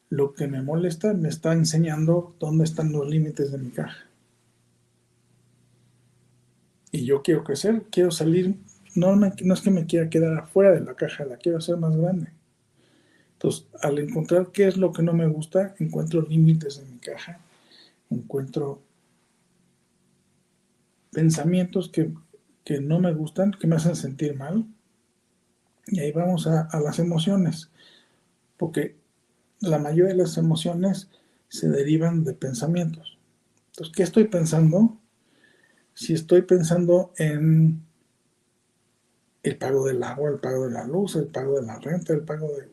lo 0.08 0.34
que 0.34 0.46
me 0.46 0.62
molesta, 0.62 1.12
me 1.12 1.28
está 1.28 1.52
enseñando 1.52 2.34
dónde 2.38 2.64
están 2.64 2.92
los 2.92 3.08
límites 3.08 3.50
de 3.50 3.58
mi 3.58 3.70
caja. 3.70 4.06
Y 6.92 7.04
yo 7.04 7.22
quiero 7.22 7.42
crecer, 7.42 7.82
quiero 7.90 8.12
salir, 8.12 8.54
no, 8.94 9.16
no 9.16 9.54
es 9.54 9.60
que 9.60 9.70
me 9.70 9.86
quiera 9.86 10.08
quedar 10.08 10.38
afuera 10.38 10.70
de 10.70 10.80
la 10.80 10.94
caja, 10.94 11.24
la 11.24 11.36
quiero 11.36 11.58
hacer 11.58 11.76
más 11.76 11.96
grande. 11.96 12.35
Entonces, 13.46 13.66
al 13.80 13.98
encontrar 13.98 14.50
qué 14.52 14.66
es 14.66 14.76
lo 14.76 14.92
que 14.92 15.02
no 15.02 15.12
me 15.12 15.28
gusta, 15.28 15.74
encuentro 15.78 16.22
límites 16.22 16.78
de 16.78 16.84
mi 16.92 16.98
caja, 16.98 17.40
encuentro 18.10 18.82
pensamientos 21.12 21.88
que 21.88 22.12
que 22.66 22.80
no 22.80 22.98
me 22.98 23.14
gustan, 23.14 23.52
que 23.52 23.68
me 23.68 23.76
hacen 23.76 23.94
sentir 23.94 24.36
mal. 24.36 24.66
Y 25.86 26.00
ahí 26.00 26.10
vamos 26.10 26.48
a, 26.48 26.68
las 26.80 26.98
emociones, 26.98 27.70
porque 28.56 28.96
la 29.60 29.78
mayoría 29.78 30.12
de 30.12 30.22
las 30.22 30.36
emociones 30.36 31.08
se 31.48 31.68
derivan 31.68 32.24
de 32.24 32.34
pensamientos. 32.34 33.18
Entonces, 33.68 33.94
¿qué 33.94 34.02
estoy 34.02 34.24
pensando? 34.24 34.98
Si 35.94 36.12
estoy 36.12 36.42
pensando 36.42 37.12
en 37.18 37.82
el 39.44 39.56
pago 39.58 39.86
del 39.86 40.02
agua, 40.02 40.30
el 40.30 40.40
pago 40.40 40.66
de 40.66 40.72
la 40.72 40.88
luz, 40.88 41.14
el 41.14 41.28
pago 41.28 41.60
de 41.60 41.66
la 41.66 41.78
renta, 41.78 42.14
el 42.14 42.22
pago 42.22 42.48
de 42.48 42.68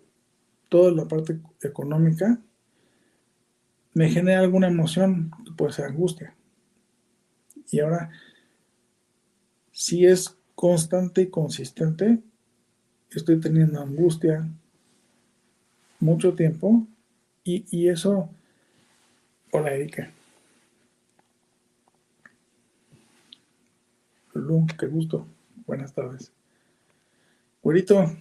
toda 0.73 0.91
la 0.91 1.07
parte 1.07 1.39
económica, 1.61 2.39
me 3.93 4.09
genera 4.09 4.39
alguna 4.39 4.69
emoción 4.69 5.29
puede 5.55 5.71
ser 5.71 5.85
angustia. 5.85 6.33
Y 7.69 7.79
ahora 7.79 8.09
si 9.71 10.07
es 10.07 10.35
constante 10.55 11.21
y 11.21 11.29
consistente, 11.29 12.23
estoy 13.11 13.39
teniendo 13.39 13.81
angustia 13.81 14.49
mucho 15.99 16.33
tiempo 16.33 16.87
y, 17.43 17.87
eso, 17.87 18.31
hola 19.51 19.75
Erika. 19.75 20.11
Lulú, 24.33 24.65
qué 24.79 24.87
gusto. 24.87 25.27
Buenas 25.67 25.93
tardes. 25.93 26.31
Güerito, 27.61 28.11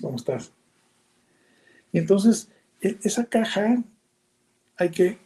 ¿cómo 0.00 0.14
estás? 0.14 0.52
Y 1.92 1.98
entonces, 1.98 2.50
e, 2.80 2.98
esa 3.02 3.26
caja 3.26 3.84
hay 4.76 4.90
que, 4.90 5.18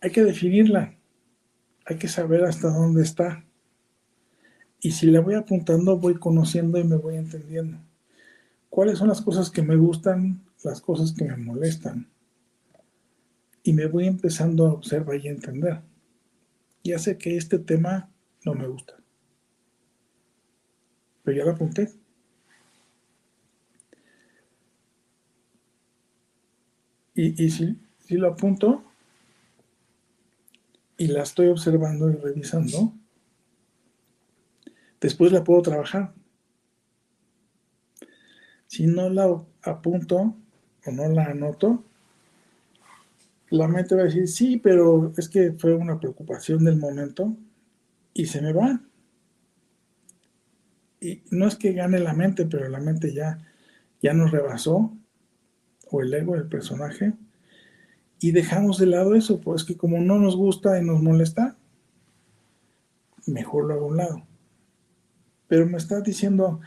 hay 0.00 0.10
que 0.10 0.24
definirla 0.24 0.98
hay 1.88 1.96
que 1.96 2.08
saber 2.08 2.44
hasta 2.44 2.68
dónde 2.68 3.02
está. 3.02 3.42
Y 4.80 4.90
si 4.90 5.06
le 5.06 5.20
voy 5.20 5.34
apuntando, 5.34 5.96
voy 5.96 6.16
conociendo 6.16 6.78
y 6.78 6.84
me 6.84 6.96
voy 6.96 7.16
entendiendo. 7.16 7.78
¿Cuáles 8.68 8.98
son 8.98 9.08
las 9.08 9.22
cosas 9.22 9.50
que 9.50 9.62
me 9.62 9.74
gustan, 9.74 10.44
las 10.62 10.82
cosas 10.82 11.14
que 11.14 11.24
me 11.24 11.38
molestan? 11.38 12.06
Y 13.62 13.72
me 13.72 13.86
voy 13.86 14.06
empezando 14.06 14.66
a 14.66 14.72
observar 14.74 15.16
y 15.16 15.28
a 15.28 15.30
entender. 15.30 15.80
Ya 16.84 16.98
sé 16.98 17.16
que 17.16 17.38
este 17.38 17.58
tema 17.58 18.10
no 18.44 18.52
me 18.52 18.68
gusta. 18.68 18.94
Pero 21.24 21.38
ya 21.38 21.44
lo 21.46 21.52
apunté. 21.52 21.90
Y, 27.20 27.50
si, 27.50 27.76
si 28.06 28.14
lo 28.14 28.28
apunto, 28.28 28.84
y 30.96 31.08
la 31.08 31.24
estoy 31.24 31.48
observando 31.48 32.08
y 32.08 32.14
revisando, 32.14 32.92
después 35.00 35.32
la 35.32 35.42
puedo 35.42 35.62
trabajar. 35.62 36.14
Si 38.68 38.86
no 38.86 39.10
la 39.10 39.42
apunto 39.62 40.36
o 40.86 40.92
no 40.92 41.08
la 41.08 41.24
anoto, 41.24 41.82
la 43.50 43.66
mente 43.66 43.96
va 43.96 44.02
a 44.02 44.04
decir, 44.04 44.28
sí, 44.28 44.56
pero 44.58 45.12
es 45.16 45.28
que 45.28 45.50
fue 45.54 45.74
una 45.74 45.98
preocupación 45.98 46.64
del 46.64 46.76
momento 46.76 47.36
y 48.14 48.26
se 48.26 48.40
me 48.40 48.52
va. 48.52 48.80
Y 51.00 51.22
no 51.32 51.48
es 51.48 51.56
que 51.56 51.72
gane 51.72 51.98
la 51.98 52.12
mente, 52.12 52.46
pero 52.46 52.68
la 52.68 52.78
mente 52.78 53.12
ya, 53.12 53.44
ya 54.00 54.12
nos 54.12 54.30
rebasó, 54.30 54.96
o 55.90 56.00
el 56.02 56.12
ego 56.12 56.34
del 56.34 56.48
personaje, 56.48 57.14
y 58.20 58.32
dejamos 58.32 58.78
de 58.78 58.86
lado 58.86 59.14
eso, 59.14 59.40
pues 59.40 59.64
que 59.64 59.76
como 59.76 60.00
no 60.00 60.18
nos 60.18 60.36
gusta 60.36 60.80
y 60.80 60.84
nos 60.84 61.00
molesta, 61.00 61.56
mejor 63.26 63.66
lo 63.66 63.74
hago 63.74 63.84
a 63.86 63.88
un 63.88 63.96
lado. 63.96 64.26
Pero 65.46 65.66
me 65.66 65.78
está 65.78 66.00
diciendo, 66.00 66.60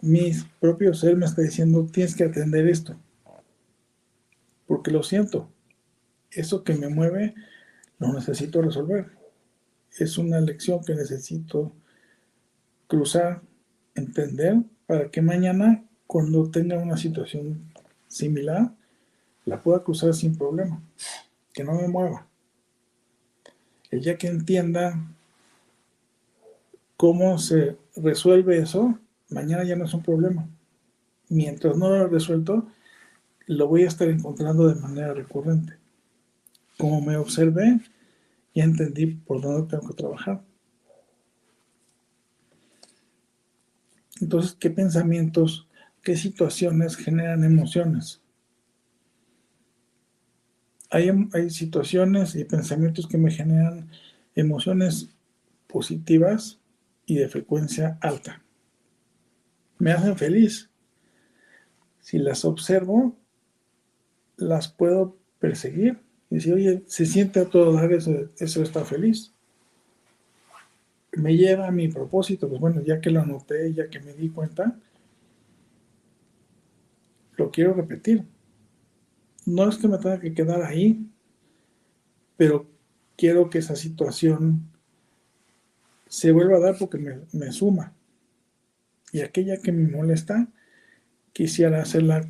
mi 0.00 0.32
propio 0.60 0.94
ser 0.94 1.16
me 1.16 1.26
está 1.26 1.42
diciendo, 1.42 1.86
tienes 1.90 2.14
que 2.14 2.24
atender 2.24 2.68
esto. 2.68 2.96
Porque 4.66 4.90
lo 4.90 5.02
siento, 5.02 5.48
eso 6.30 6.64
que 6.64 6.74
me 6.74 6.88
mueve 6.88 7.34
lo 7.98 8.12
necesito 8.12 8.62
resolver. 8.62 9.10
Es 9.98 10.18
una 10.18 10.40
lección 10.40 10.84
que 10.84 10.94
necesito 10.94 11.72
cruzar, 12.86 13.42
entender, 13.94 14.62
para 14.86 15.10
que 15.10 15.22
mañana, 15.22 15.84
cuando 16.06 16.50
tenga 16.50 16.78
una 16.78 16.96
situación 16.96 17.60
similar, 18.08 18.72
la 19.44 19.60
pueda 19.60 19.82
cruzar 19.82 20.14
sin 20.14 20.36
problema, 20.36 20.82
que 21.52 21.64
no 21.64 21.74
me 21.74 21.88
mueva. 21.88 22.26
El 23.90 24.02
día 24.02 24.18
que 24.18 24.28
entienda 24.28 25.00
cómo 26.96 27.38
se 27.38 27.76
resuelve 27.96 28.58
eso, 28.58 28.98
mañana 29.30 29.64
ya 29.64 29.76
no 29.76 29.84
es 29.84 29.94
un 29.94 30.02
problema. 30.02 30.48
Mientras 31.28 31.76
no 31.76 31.88
lo 31.88 31.96
he 31.96 32.08
resuelto, 32.08 32.66
lo 33.46 33.68
voy 33.68 33.84
a 33.84 33.88
estar 33.88 34.08
encontrando 34.08 34.68
de 34.68 34.80
manera 34.80 35.14
recurrente. 35.14 35.74
Como 36.78 37.00
me 37.00 37.16
observé, 37.16 37.80
ya 38.54 38.64
entendí 38.64 39.06
por 39.06 39.40
dónde 39.40 39.68
tengo 39.68 39.88
que 39.88 39.94
trabajar. 39.94 40.42
Entonces, 44.20 44.56
¿qué 44.58 44.70
pensamientos, 44.70 45.68
qué 46.06 46.16
situaciones 46.16 46.96
generan 46.96 47.42
emociones? 47.42 48.22
Hay, 50.88 51.10
hay 51.32 51.50
situaciones 51.50 52.36
y 52.36 52.44
pensamientos 52.44 53.08
que 53.08 53.18
me 53.18 53.32
generan 53.32 53.90
emociones 54.36 55.08
positivas 55.66 56.60
y 57.06 57.16
de 57.16 57.28
frecuencia 57.28 57.98
alta. 58.00 58.40
Me 59.78 59.90
hacen 59.90 60.16
feliz. 60.16 60.70
Si 61.98 62.18
las 62.18 62.44
observo, 62.44 63.16
las 64.36 64.68
puedo 64.68 65.18
perseguir 65.40 65.98
y 66.30 66.36
decir, 66.36 66.54
oye, 66.54 66.84
se 66.86 67.04
siente 67.04 67.40
a 67.40 67.46
todo 67.46 67.72
dar 67.72 67.92
eso, 67.92 68.30
eso 68.38 68.62
está 68.62 68.84
feliz 68.84 69.32
me 71.16 71.34
lleva 71.34 71.66
a 71.66 71.72
mi 71.72 71.88
propósito, 71.88 72.46
pues 72.46 72.60
bueno, 72.60 72.82
ya 72.82 73.00
que 73.00 73.10
lo 73.10 73.22
anoté, 73.22 73.72
ya 73.72 73.88
que 73.88 74.00
me 74.00 74.12
di 74.12 74.28
cuenta, 74.28 74.78
lo 77.36 77.50
quiero 77.50 77.74
repetir. 77.74 78.24
No 79.44 79.68
es 79.68 79.76
que 79.76 79.88
me 79.88 79.98
tenga 79.98 80.20
que 80.20 80.34
quedar 80.34 80.62
ahí, 80.62 81.08
pero 82.36 82.68
quiero 83.16 83.48
que 83.48 83.58
esa 83.58 83.76
situación 83.76 84.70
se 86.08 86.32
vuelva 86.32 86.56
a 86.56 86.60
dar 86.60 86.76
porque 86.78 86.98
me, 86.98 87.20
me 87.32 87.52
suma. 87.52 87.94
Y 89.12 89.20
aquella 89.20 89.58
que 89.58 89.72
me 89.72 89.88
molesta, 89.88 90.48
quisiera 91.32 91.80
hacerla 91.82 92.28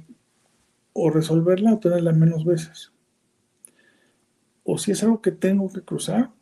o 0.93 1.11
resolverla 1.11 1.75
o 1.75 1.79
tenerla 1.79 2.13
menos 2.13 2.45
veces. 2.45 2.93
O 4.65 4.79
si 4.79 4.93
es 4.93 5.03
algo 5.03 5.23
que 5.23 5.33
tengo 5.33 5.73
que 5.73 5.83
cruzar, 5.83 6.33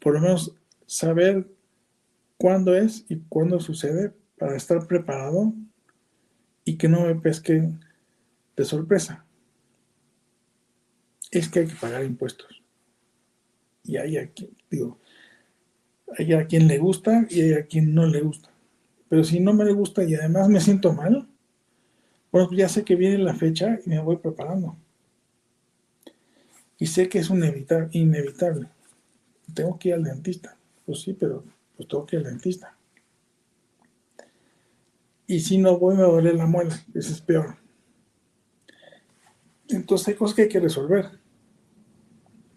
por 0.00 0.14
lo 0.14 0.20
menos 0.20 0.54
saber 0.86 1.48
cuándo 2.38 2.74
es 2.74 3.04
y 3.08 3.16
cuándo 3.28 3.60
sucede 3.60 4.14
para 4.38 4.56
estar 4.56 4.86
preparado 4.86 5.52
y 6.70 6.76
que 6.76 6.88
no 6.88 7.00
me 7.00 7.16
pesque 7.16 7.68
de 8.56 8.64
sorpresa. 8.64 9.24
Es 11.32 11.48
que 11.48 11.58
hay 11.58 11.66
que 11.66 11.74
pagar 11.74 12.04
impuestos. 12.04 12.62
Y 13.82 13.96
hay 13.96 14.18
a 14.18 14.28
quien, 14.28 14.56
digo, 14.70 15.00
hay 16.16 16.32
a 16.32 16.46
quien 16.46 16.68
le 16.68 16.78
gusta 16.78 17.26
y 17.28 17.40
hay 17.40 17.52
a 17.54 17.66
quien 17.66 17.92
no 17.92 18.06
le 18.06 18.20
gusta. 18.20 18.50
Pero 19.08 19.24
si 19.24 19.40
no 19.40 19.52
me 19.52 19.64
le 19.64 19.72
gusta 19.72 20.04
y 20.04 20.14
además 20.14 20.48
me 20.48 20.60
siento 20.60 20.92
mal, 20.92 21.26
bueno, 22.30 22.50
ya 22.52 22.68
sé 22.68 22.84
que 22.84 22.94
viene 22.94 23.18
la 23.18 23.34
fecha 23.34 23.80
y 23.84 23.90
me 23.90 23.98
voy 23.98 24.18
preparando. 24.18 24.76
Y 26.78 26.86
sé 26.86 27.08
que 27.08 27.18
es 27.18 27.30
un 27.30 27.42
inevitable 27.90 28.68
tengo 29.52 29.76
que 29.76 29.88
ir 29.88 29.94
al 29.94 30.04
dentista. 30.04 30.56
Pues 30.86 31.00
sí, 31.00 31.14
pero 31.14 31.42
pues 31.76 31.88
tengo 31.88 32.06
que 32.06 32.14
ir 32.14 32.24
al 32.24 32.30
dentista. 32.30 32.76
Y 35.30 35.38
si 35.38 35.58
no 35.58 35.78
voy, 35.78 35.94
me 35.94 36.02
duele 36.02 36.34
la 36.34 36.44
muela. 36.44 36.74
Eso 36.92 37.12
es 37.12 37.20
peor. 37.20 37.56
Entonces 39.68 40.08
hay 40.08 40.14
cosas 40.14 40.34
que 40.34 40.42
hay 40.42 40.48
que 40.48 40.58
resolver. 40.58 41.20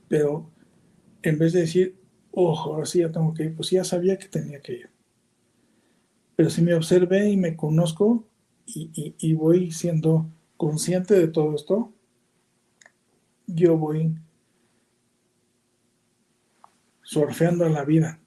Pero 0.08 0.50
en 1.22 1.38
vez 1.38 1.54
de 1.54 1.60
decir, 1.60 1.96
ojo, 2.32 2.74
ahora 2.74 2.88
sí 2.88 3.02
ya 3.02 3.12
tengo 3.12 3.32
que 3.32 3.44
ir, 3.44 3.56
pues 3.56 3.70
ya 3.70 3.84
sabía 3.84 4.18
que 4.18 4.28
tenía 4.28 4.60
que 4.60 4.74
ir. 4.74 4.90
Pero 6.36 6.50
si 6.50 6.64
me 6.64 6.74
observé 6.74 7.30
y 7.30 7.38
me 7.38 7.56
conozco 7.56 8.28
y, 8.66 9.14
y 9.20 9.34
voy 9.36 9.70
siendo 9.70 10.32
consciente 10.58 11.14
de 11.14 11.28
todo 11.28 11.54
esto, 11.54 11.94
yo 13.46 13.78
voy 13.78 14.16
surfeando 17.04 17.70
la 17.70 17.86
vida 17.86 18.20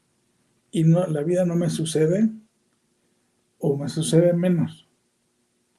y 0.70 0.84
no, 0.84 1.04
la 1.08 1.24
vida 1.24 1.44
no 1.44 1.56
me 1.56 1.68
sucede 1.68 2.30
o 3.66 3.76
me 3.76 3.88
sucede 3.88 4.32
menos. 4.32 4.88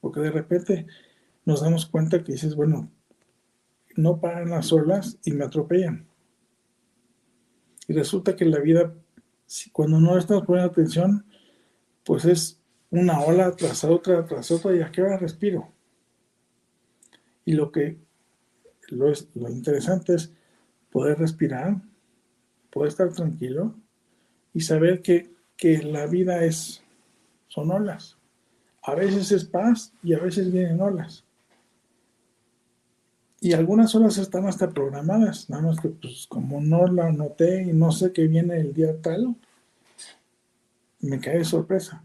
Porque 0.00 0.20
de 0.20 0.30
repente 0.30 0.86
nos 1.44 1.62
damos 1.62 1.86
cuenta 1.86 2.22
que 2.22 2.32
dices, 2.32 2.54
bueno, 2.54 2.90
no 3.96 4.20
paran 4.20 4.50
las 4.50 4.72
olas 4.72 5.18
y 5.24 5.32
me 5.32 5.44
atropellan. 5.44 6.06
Y 7.88 7.94
resulta 7.94 8.36
que 8.36 8.44
la 8.44 8.58
vida, 8.58 8.94
cuando 9.72 9.98
no 9.98 10.18
estamos 10.18 10.44
poniendo 10.44 10.70
atención, 10.70 11.24
pues 12.04 12.26
es 12.26 12.60
una 12.90 13.20
ola 13.20 13.50
tras 13.52 13.82
otra, 13.84 14.24
tras 14.26 14.50
otra, 14.50 14.76
y 14.76 14.82
a 14.82 14.92
qué 14.92 15.02
hora 15.02 15.16
respiro. 15.16 15.72
Y 17.46 17.52
lo 17.52 17.72
que 17.72 17.98
lo, 18.88 19.10
es, 19.10 19.28
lo 19.34 19.48
interesante 19.48 20.14
es 20.14 20.32
poder 20.90 21.18
respirar, 21.18 21.80
poder 22.70 22.88
estar 22.88 23.10
tranquilo 23.14 23.74
y 24.52 24.60
saber 24.60 25.00
que, 25.00 25.30
la 25.82 26.06
vida 26.06 26.44
es, 26.44 26.84
son 27.48 27.70
olas. 27.70 28.16
A 28.82 28.94
veces 28.94 29.32
es 29.32 29.44
paz 29.44 29.92
y 30.02 30.14
a 30.14 30.18
veces 30.18 30.52
vienen 30.52 30.80
olas. 30.80 31.24
Y 33.40 33.52
algunas 33.52 33.94
olas 33.94 34.18
están 34.18 34.46
hasta 34.46 34.70
programadas, 34.70 35.48
nada 35.48 35.62
más 35.62 35.80
que 35.80 35.88
pues 35.88 36.26
como 36.28 36.60
no 36.60 36.86
la 36.86 37.12
noté 37.12 37.62
y 37.62 37.72
no 37.72 37.92
sé 37.92 38.12
que 38.12 38.26
viene 38.26 38.58
el 38.60 38.74
día 38.74 39.00
tal, 39.00 39.36
me 41.00 41.20
cae 41.20 41.38
de 41.38 41.44
sorpresa. 41.44 42.02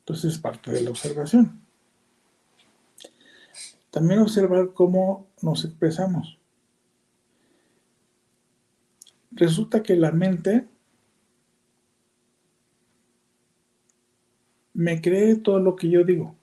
Entonces 0.00 0.32
es 0.32 0.38
parte 0.38 0.72
de 0.72 0.80
la 0.80 0.90
observación. 0.90 1.60
También 3.90 4.20
observar 4.20 4.72
cómo 4.74 5.28
nos 5.40 5.64
expresamos. 5.64 6.38
Resulta 9.30 9.82
que 9.82 9.94
la 9.94 10.10
mente 10.10 10.66
me 14.78 15.00
cree 15.00 15.34
todo 15.34 15.58
lo 15.58 15.74
que 15.74 15.90
yo 15.90 16.04
digo. 16.04 16.36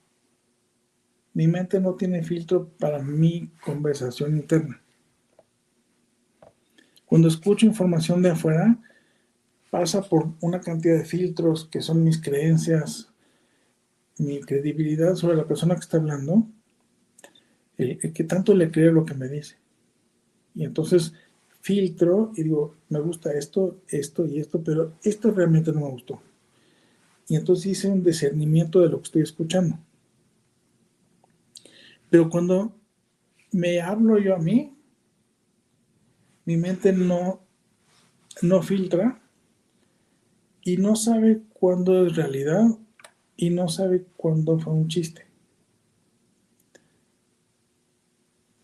Mi 1.32 1.46
mente 1.46 1.80
no 1.80 1.94
tiene 1.94 2.22
filtro 2.22 2.68
para 2.78 2.98
mi 2.98 3.48
conversación 3.64 4.36
interna. 4.36 4.78
Cuando 7.06 7.28
escucho 7.28 7.64
información 7.64 8.20
de 8.20 8.32
afuera, 8.32 8.78
pasa 9.70 10.02
por 10.02 10.34
una 10.42 10.60
cantidad 10.60 10.98
de 10.98 11.06
filtros 11.06 11.64
que 11.64 11.80
son 11.80 12.04
mis 12.04 12.20
creencias, 12.20 13.08
mi 14.18 14.42
credibilidad 14.42 15.14
sobre 15.14 15.38
la 15.38 15.46
persona 15.48 15.74
que 15.74 15.80
está 15.80 15.96
hablando, 15.96 16.46
el, 17.78 18.12
que 18.12 18.24
tanto 18.24 18.54
le 18.54 18.70
cree 18.70 18.92
lo 18.92 19.06
que 19.06 19.14
me 19.14 19.28
dice. 19.28 19.56
Y 20.54 20.66
entonces 20.66 21.14
filtro 21.62 22.32
y 22.36 22.42
digo, 22.42 22.74
me 22.90 23.00
gusta 23.00 23.32
esto, 23.32 23.80
esto 23.88 24.26
y 24.26 24.40
esto, 24.40 24.62
pero 24.62 24.92
esto 25.02 25.30
realmente 25.30 25.72
no 25.72 25.80
me 25.80 25.90
gustó. 25.90 26.20
Y 27.28 27.36
entonces 27.36 27.66
hice 27.66 27.88
un 27.88 28.04
discernimiento 28.04 28.80
de 28.80 28.88
lo 28.88 28.98
que 28.98 29.04
estoy 29.04 29.22
escuchando. 29.22 29.78
Pero 32.08 32.30
cuando 32.30 32.76
me 33.52 33.80
hablo 33.80 34.18
yo 34.18 34.34
a 34.34 34.38
mí, 34.38 34.76
mi 36.44 36.56
mente 36.56 36.92
no, 36.92 37.40
no 38.42 38.62
filtra 38.62 39.20
y 40.62 40.76
no 40.76 40.94
sabe 40.94 41.42
cuándo 41.52 42.06
es 42.06 42.14
realidad 42.14 42.64
y 43.36 43.50
no 43.50 43.68
sabe 43.68 44.06
cuándo 44.16 44.58
fue 44.58 44.72
un 44.72 44.88
chiste. 44.88 45.26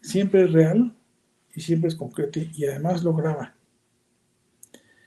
Siempre 0.01 0.44
es 0.44 0.53
real 0.53 0.96
y 1.55 1.61
siempre 1.61 1.88
es 1.88 1.96
concreto 1.96 2.40
y 2.40 2.64
además 2.64 3.03
lo 3.03 3.14
graba. 3.14 3.55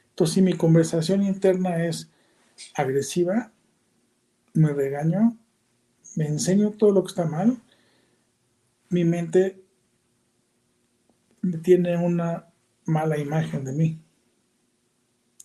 Entonces, 0.10 0.36
si 0.36 0.42
mi 0.42 0.54
conversación 0.54 1.24
interna 1.24 1.86
es 1.86 2.10
agresiva, 2.76 3.52
me 4.54 4.74
regaño, 4.74 5.38
me 6.16 6.28
enseño 6.28 6.72
todo 6.72 6.92
lo 6.92 7.04
que 7.04 7.10
está 7.10 7.26
mal, 7.26 7.58
mi 8.90 9.04
mente 9.04 9.62
tiene 11.64 11.98
una 11.98 12.48
mala 12.86 13.18
imagen 13.18 13.66
de 13.66 13.74
mí. 13.74 14.00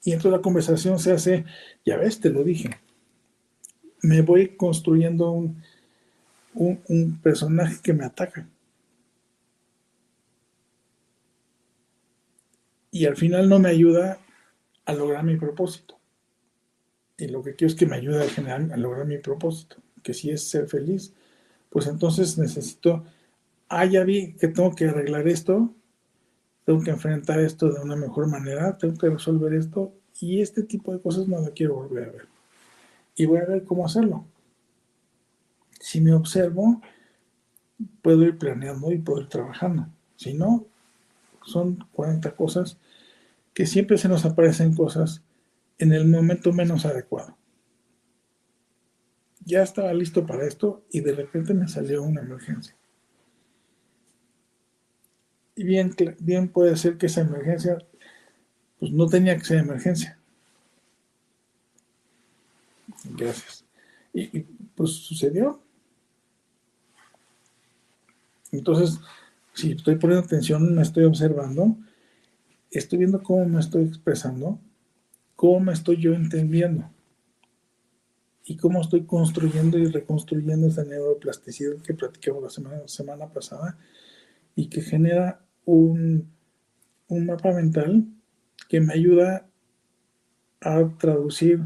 Y 0.05 0.12
entonces 0.12 0.33
la 0.33 0.42
conversación 0.42 0.99
se 0.99 1.12
hace, 1.12 1.44
ya 1.85 1.96
ves, 1.96 2.20
te 2.20 2.31
lo 2.31 2.42
dije, 2.44 2.70
me 4.03 4.23
voy 4.23 4.57
construyendo 4.57 5.31
un, 5.31 5.62
un 6.55 7.20
personaje 7.23 7.77
que 7.83 7.92
me 7.92 8.05
ataca. 8.05 8.46
y 12.90 13.07
al 13.07 13.16
final 13.16 13.49
no 13.49 13.59
me 13.59 13.68
ayuda 13.68 14.18
a 14.85 14.92
lograr 14.92 15.25
mi 15.25 15.37
propósito. 15.37 16.00
Y 17.20 17.28
lo 17.28 17.42
que 17.42 17.54
quiero 17.54 17.70
es 17.70 17.78
que 17.78 17.87
me 17.87 17.96
ayude 17.96 18.24
a, 18.24 18.28
generar, 18.28 18.72
a 18.72 18.76
lograr 18.76 19.06
mi 19.06 19.18
propósito, 19.18 19.76
que 20.02 20.14
si 20.14 20.30
es 20.30 20.48
ser 20.48 20.68
feliz, 20.68 21.12
pues 21.68 21.87
entonces 21.87 22.38
necesito, 22.38 23.04
ah, 23.68 23.85
ya 23.85 24.04
vi 24.04 24.33
que 24.35 24.48
tengo 24.48 24.74
que 24.74 24.87
arreglar 24.87 25.28
esto, 25.28 25.74
tengo 26.64 26.80
que 26.80 26.90
enfrentar 26.90 27.38
esto 27.40 27.70
de 27.70 27.80
una 27.80 27.96
mejor 27.96 28.26
manera, 28.26 28.78
tengo 28.78 28.96
que 28.96 29.11
resolver 29.11 29.52
esto, 29.54 29.92
y 30.18 30.40
este 30.40 30.62
tipo 30.62 30.92
de 30.92 31.00
cosas 31.00 31.28
no 31.28 31.40
lo 31.40 31.52
quiero 31.52 31.74
volver 31.74 32.09
a 32.09 32.12
ver. 32.12 32.28
Y 33.14 33.26
voy 33.26 33.38
a 33.38 33.44
ver 33.44 33.64
cómo 33.64 33.85
hacerlo. 33.85 34.26
Si 35.78 36.00
me 36.00 36.12
observo, 36.12 36.80
puedo 38.02 38.22
ir 38.22 38.38
planeando 38.38 38.92
y 38.92 38.98
puedo 38.98 39.20
ir 39.20 39.28
trabajando. 39.28 39.88
Si 40.16 40.35
no, 40.35 40.66
son 41.44 41.87
40 41.92 42.35
cosas 42.35 42.78
que 43.54 43.66
siempre 43.66 43.98
se 43.98 44.09
nos 44.09 44.24
aparecen 44.24 44.74
cosas 44.74 45.22
en 45.81 45.93
el 45.95 46.07
momento 46.07 46.53
menos 46.53 46.85
adecuado. 46.85 47.37
Ya 49.47 49.62
estaba 49.62 49.93
listo 49.95 50.27
para 50.27 50.47
esto 50.47 50.85
y 50.90 51.01
de 51.01 51.12
repente 51.12 51.55
me 51.55 51.69
salió 51.69 52.03
una 52.03 52.21
emergencia. 52.21 52.77
Y 55.57 55.64
bien, 55.64 55.95
bien 56.19 56.49
puede 56.49 56.77
ser 56.77 56.99
que 56.99 57.07
esa 57.07 57.23
emergencia, 57.23 57.79
pues 58.79 58.93
no 58.93 59.07
tenía 59.07 59.37
que 59.38 59.45
ser 59.45 59.59
emergencia. 59.59 60.19
Gracias. 63.05 63.64
Y, 64.12 64.40
pues 64.75 64.90
sucedió. 64.90 65.62
Entonces, 68.53 69.01
si 69.55 69.73
estoy 69.73 69.97
poniendo 69.97 70.27
atención, 70.27 70.75
me 70.75 70.83
estoy 70.83 71.05
observando, 71.05 71.75
estoy 72.71 72.99
viendo 72.99 73.23
cómo 73.23 73.47
me 73.47 73.61
estoy 73.61 73.85
expresando, 73.85 74.61
cómo 75.40 75.59
me 75.61 75.72
estoy 75.72 75.96
yo 75.96 76.12
entendiendo 76.12 76.90
y 78.44 78.59
cómo 78.59 78.83
estoy 78.83 79.07
construyendo 79.07 79.79
y 79.79 79.87
reconstruyendo 79.87 80.66
esa 80.66 80.85
neuroplasticidad 80.85 81.81
que 81.81 81.94
platicamos 81.94 82.42
la 82.42 82.50
semana, 82.50 82.83
semana 82.88 83.26
pasada 83.33 83.79
y 84.55 84.68
que 84.68 84.83
genera 84.83 85.40
un, 85.64 86.31
un 87.09 87.24
mapa 87.24 87.53
mental 87.53 88.05
que 88.68 88.83
me 88.83 88.92
ayuda 88.92 89.48
a 90.61 90.87
traducir 90.98 91.62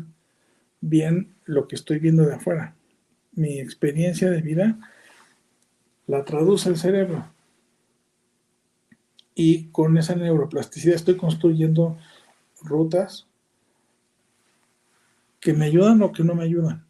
bien 0.81 1.35
lo 1.45 1.67
que 1.67 1.75
estoy 1.75 1.99
viendo 1.99 2.25
de 2.25 2.35
afuera. 2.35 2.77
Mi 3.33 3.59
experiencia 3.59 4.31
de 4.31 4.41
vida 4.41 4.79
la 6.07 6.25
traduce 6.25 6.69
el 6.69 6.77
cerebro. 6.77 7.29
Y 9.35 9.65
con 9.71 9.99
esa 9.99 10.15
neuroplasticidad 10.15 10.95
estoy 10.95 11.17
construyendo 11.17 11.99
rutas 12.63 13.27
que 15.45 15.53
me 15.53 15.67
ayudan 15.67 16.01
o 16.01 16.11
que 16.11 16.25
no 16.25 16.35
me 16.35 16.45
ayudan. 16.45 16.87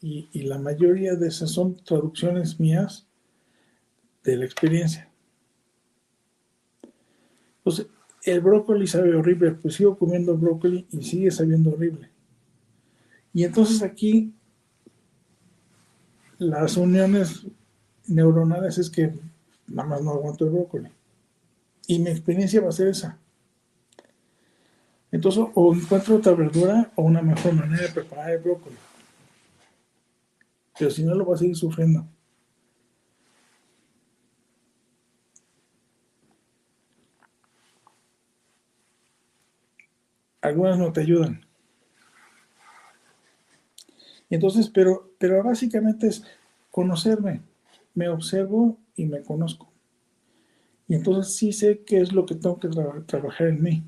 Y, 0.00 0.28
y, 0.32 0.42
la 0.42 0.58
mayoría 0.58 1.14
de 1.14 1.28
esas 1.28 1.52
son 1.52 1.76
traducciones 1.76 2.58
mías 2.58 3.06
de 4.24 4.36
la 4.36 4.44
experiencia. 4.44 5.08
Entonces, 7.58 7.86
el 8.24 8.40
brócoli 8.40 8.88
sabe 8.88 9.14
horrible, 9.14 9.52
pues 9.52 9.76
sigo 9.76 9.96
comiendo 9.96 10.36
brócoli 10.36 10.88
y 10.90 11.04
sigue 11.04 11.30
sabiendo 11.30 11.70
horrible. 11.70 12.10
Y 13.32 13.44
entonces 13.44 13.80
aquí 13.82 14.34
las 16.38 16.76
uniones 16.76 17.46
neuronales 18.08 18.76
es 18.78 18.90
que 18.90 19.14
nada 19.68 19.88
más 19.88 20.02
no 20.02 20.10
aguanto 20.10 20.46
el 20.46 20.50
brócoli. 20.50 20.90
Y 21.86 22.00
mi 22.00 22.10
experiencia 22.10 22.60
va 22.60 22.70
a 22.70 22.72
ser 22.72 22.88
esa. 22.88 23.20
Entonces, 25.10 25.44
o 25.54 25.74
encuentro 25.74 26.16
otra 26.16 26.34
verdura 26.34 26.90
o 26.94 27.02
una 27.02 27.22
mejor 27.22 27.54
manera 27.54 27.82
de 27.82 27.88
preparar 27.88 28.30
el 28.30 28.38
brócoli. 28.38 28.76
Pero 30.78 30.90
si 30.90 31.02
no, 31.02 31.14
lo 31.14 31.24
voy 31.24 31.34
a 31.34 31.38
seguir 31.38 31.56
sufriendo. 31.56 32.06
Algunas 40.40 40.78
no 40.78 40.92
te 40.92 41.00
ayudan. 41.00 41.40
Entonces, 44.30 44.68
pero, 44.68 45.10
pero 45.18 45.42
básicamente 45.42 46.06
es 46.06 46.22
conocerme. 46.70 47.42
Me 47.94 48.08
observo 48.08 48.78
y 48.94 49.06
me 49.06 49.22
conozco. 49.22 49.72
Y 50.86 50.94
entonces 50.94 51.34
sí 51.34 51.52
sé 51.52 51.82
qué 51.84 52.00
es 52.00 52.12
lo 52.12 52.24
que 52.24 52.34
tengo 52.34 52.60
que 52.60 52.68
trabajar 53.06 53.48
en 53.48 53.62
mí. 53.62 53.82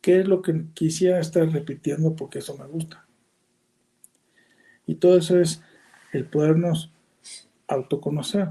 ¿Qué 0.00 0.20
es 0.20 0.28
lo 0.28 0.42
que 0.42 0.66
quisiera 0.74 1.20
estar 1.20 1.48
repitiendo 1.48 2.14
porque 2.14 2.38
eso 2.38 2.56
me 2.56 2.66
gusta? 2.66 3.06
Y 4.86 4.94
todo 4.96 5.18
eso 5.18 5.38
es 5.38 5.62
el 6.12 6.26
podernos 6.26 6.92
autoconocer. 7.66 8.48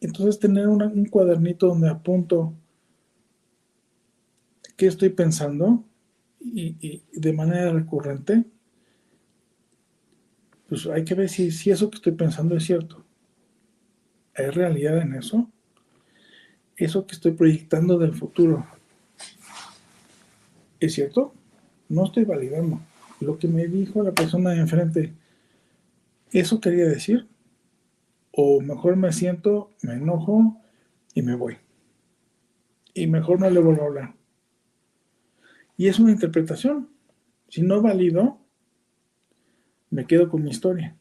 Entonces 0.00 0.38
tener 0.38 0.68
un 0.68 1.06
cuadernito 1.06 1.68
donde 1.68 1.88
apunto 1.88 2.54
qué 4.76 4.86
estoy 4.86 5.10
pensando 5.10 5.84
y 6.40 7.02
de 7.12 7.32
manera 7.32 7.72
recurrente 7.72 8.44
pues 10.68 10.86
hay 10.86 11.04
que 11.04 11.14
ver 11.14 11.28
si, 11.28 11.50
si 11.50 11.70
eso 11.70 11.90
que 11.90 11.96
estoy 11.96 12.12
pensando 12.12 12.56
es 12.56 12.64
cierto. 12.64 13.04
¿Hay 14.34 14.46
realidad 14.46 14.98
en 14.98 15.14
eso? 15.14 15.50
Eso 16.76 17.06
que 17.06 17.14
estoy 17.14 17.32
proyectando 17.32 17.98
del 17.98 18.14
futuro, 18.14 18.66
¿es 20.84 20.94
cierto? 20.94 21.34
No 21.88 22.04
estoy 22.04 22.24
validando. 22.24 22.80
Lo 23.20 23.38
que 23.38 23.48
me 23.48 23.66
dijo 23.66 24.02
la 24.02 24.12
persona 24.12 24.50
de 24.50 24.60
enfrente, 24.60 25.12
¿eso 26.32 26.60
quería 26.60 26.86
decir? 26.86 27.28
O 28.32 28.60
mejor 28.60 28.96
me 28.96 29.12
siento, 29.12 29.70
me 29.82 29.94
enojo 29.94 30.60
y 31.14 31.22
me 31.22 31.36
voy. 31.36 31.56
Y 32.92 33.06
mejor 33.06 33.40
no 33.40 33.48
le 33.48 33.60
vuelvo 33.60 33.82
a 33.82 33.86
hablar. 33.86 34.14
Y 35.76 35.88
es 35.88 35.98
una 35.98 36.12
interpretación. 36.12 36.88
Si 37.48 37.62
no 37.62 37.80
valido, 37.80 38.38
me 39.90 40.06
quedo 40.06 40.28
con 40.28 40.42
mi 40.42 40.50
historia. 40.50 40.96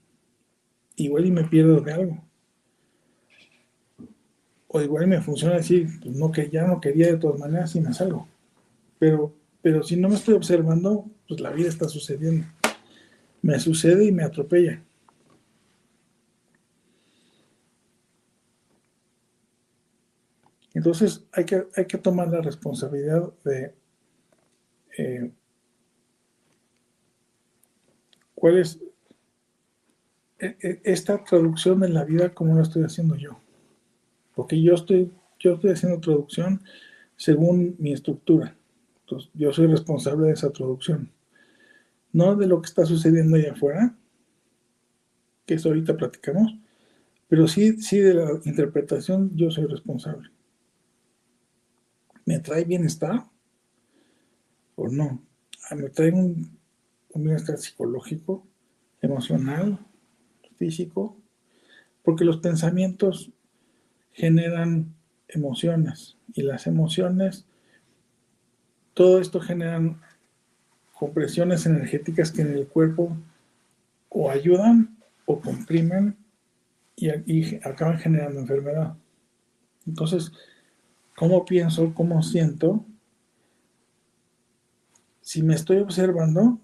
Igual 0.96 1.26
y 1.26 1.32
me 1.32 1.44
pierdo 1.44 1.82
de 1.82 1.94
algo. 1.94 2.24
O 4.68 4.82
igual 4.82 5.08
me 5.08 5.22
funciona 5.22 5.56
decir, 5.56 5.88
pues 6.02 6.16
no 6.16 6.32
que 6.32 6.50
ya 6.50 6.66
no 6.66 6.82
quería 6.82 7.08
de 7.08 7.18
todas 7.18 7.40
maneras 7.40 7.76
y 7.76 7.82
me 7.82 7.94
salgo. 7.94 8.28
Pero, 8.98 9.36
pero 9.64 9.82
si 9.82 9.96
no 9.96 10.10
me 10.10 10.16
estoy 10.16 10.36
observando, 10.36 11.10
pues 11.26 11.40
la 11.40 11.50
vida 11.50 11.70
está 11.70 11.88
sucediendo. 11.88 12.46
Me 13.42 13.58
sucede 13.62 14.06
y 14.06 14.12
me 14.12 14.24
atropella. 14.24 14.84
Entonces 20.74 21.24
hay 21.32 21.46
que, 21.46 21.66
hay 21.78 21.86
que 21.86 21.98
tomar 21.98 22.28
la 22.28 22.42
responsabilidad 22.42 23.32
de 23.46 23.74
eh, 24.98 25.32
cuál 28.36 28.58
es 28.58 28.82
e, 30.40 30.58
e, 30.60 30.82
esta 30.84 31.24
traducción 31.24 31.80
de 31.80 31.88
la 31.88 32.04
vida, 32.04 32.34
cómo 32.34 32.54
la 32.54 32.64
estoy 32.64 32.84
haciendo 32.84 33.16
yo. 33.16 33.40
Porque 34.36 34.62
yo 34.62 34.74
estoy, 34.74 35.10
yo 35.40 35.54
estoy 35.54 35.72
haciendo 35.72 36.02
traducción 36.02 36.62
según 37.16 37.78
mi 37.80 37.94
estructura. 37.94 38.58
Yo 39.34 39.54
soy 39.54 39.68
responsable 39.68 40.28
de 40.28 40.34
esa 40.34 40.52
traducción. 40.52 41.12
No 42.12 42.36
de 42.36 42.48
lo 42.48 42.62
que 42.62 42.68
está 42.68 42.86
sucediendo 42.86 43.36
allá 43.36 43.54
afuera, 43.54 43.96
que 45.46 45.56
eso 45.56 45.70
ahorita 45.70 45.98
platicamos, 45.98 46.56
pero 47.28 47.48
sí, 47.48 47.82
sí 47.82 48.00
de 48.00 48.14
la 48.14 48.40
interpretación 48.46 49.36
yo 49.36 49.50
soy 49.50 49.66
responsable. 49.66 50.30
¿Me 52.26 52.40
trae 52.40 52.64
bienestar 52.64 53.26
o 54.76 54.88
no? 54.88 55.22
Ah, 55.70 55.76
¿Me 55.76 55.90
trae 55.90 56.12
un 56.12 56.58
un 57.14 57.24
bienestar 57.24 57.58
psicológico, 57.58 58.46
emocional, 59.02 59.80
físico, 60.58 61.18
porque 62.04 62.26
los 62.26 62.38
pensamientos 62.38 63.32
generan 64.12 64.94
emociones 65.28 66.18
y 66.34 66.42
las 66.42 66.68
emociones, 66.68 67.46
todo 68.94 69.20
esto 69.20 69.40
generan 69.40 70.00
compresiones 70.94 71.66
energéticas 71.66 72.32
que 72.32 72.42
en 72.42 72.54
el 72.54 72.68
cuerpo 72.68 73.16
o 74.10 74.30
ayudan 74.30 74.98
o 75.26 75.40
comprimen 75.40 76.16
y, 76.96 77.10
y 77.26 77.60
acaban 77.64 77.98
generando 77.98 78.40
enfermedad. 78.40 78.96
Entonces, 79.88 80.32
¿cómo 81.16 81.44
pienso? 81.46 81.94
¿Cómo 81.94 82.22
siento? 82.22 82.86
Si 85.22 85.42
me 85.42 85.56
estoy 85.56 85.78
observando, 85.78 86.60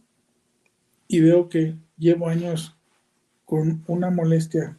y 1.10 1.20
veo 1.20 1.50
que 1.50 1.76
llevo 1.98 2.30
años 2.30 2.78
con 3.44 3.84
una 3.88 4.12
molestia 4.12 4.78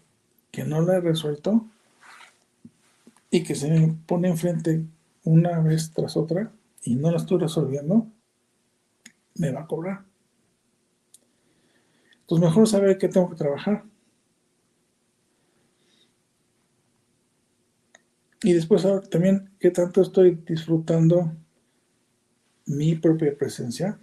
que 0.53 0.65
no 0.65 0.81
la 0.81 0.97
he 0.97 1.01
resuelto 1.01 1.67
y 3.31 3.43
que 3.43 3.55
se 3.55 3.69
me 3.69 3.97
pone 4.07 4.29
enfrente 4.29 4.85
una 5.25 5.59
vez 5.61 5.91
tras 5.93 6.17
otra 6.17 6.51
y 6.83 6.97
no 6.97 7.11
la 7.11 7.19
estoy 7.19 7.39
resolviendo, 7.39 8.11
me 9.37 9.53
va 9.53 9.63
a 9.63 9.67
cobrar. 9.67 10.05
Entonces 12.21 12.49
mejor 12.49 12.69
saber 12.69 12.99
qué 12.99 13.09
tengo 13.09 13.31
que 13.31 13.37
trabajar. 13.37 13.85
Y 18.43 18.53
después 18.53 18.87
también 19.11 19.51
qué 19.59 19.71
tanto 19.71 20.01
estoy 20.01 20.43
disfrutando 20.47 21.37
mi 22.67 22.95
propia 22.95 23.37
presencia 23.37 23.99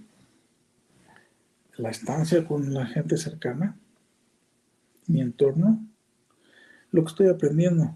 la 1.78 1.90
estancia 1.90 2.46
con 2.46 2.74
la 2.74 2.86
gente 2.86 3.18
cercana, 3.18 3.80
mi 5.06 5.22
entorno, 5.22 5.88
lo 6.92 7.04
que 7.04 7.10
estoy 7.10 7.28
aprendiendo. 7.30 7.96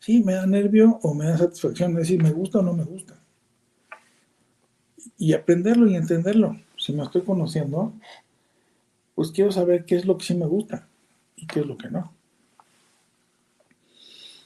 Sí, 0.00 0.24
me 0.24 0.34
da 0.34 0.46
nervio 0.46 0.98
o 1.02 1.14
me 1.14 1.26
da 1.26 1.38
satisfacción, 1.38 1.92
es 1.92 1.98
decir, 1.98 2.22
me 2.22 2.32
gusta 2.32 2.58
o 2.58 2.62
no 2.62 2.72
me 2.72 2.84
gusta. 2.84 3.16
y 5.18 5.34
aprenderlo 5.34 5.86
y 5.86 5.96
entenderlo. 5.96 6.58
Si 6.76 6.92
me 6.92 7.02
estoy 7.02 7.22
conociendo, 7.22 7.92
pues 9.14 9.30
quiero 9.30 9.52
saber 9.52 9.84
qué 9.84 9.96
es 9.96 10.06
lo 10.06 10.16
que 10.16 10.24
sí 10.24 10.34
me 10.34 10.46
gusta 10.46 10.88
y 11.36 11.46
qué 11.46 11.60
es 11.60 11.66
lo 11.66 11.76
que 11.76 11.90
no. 11.90 12.12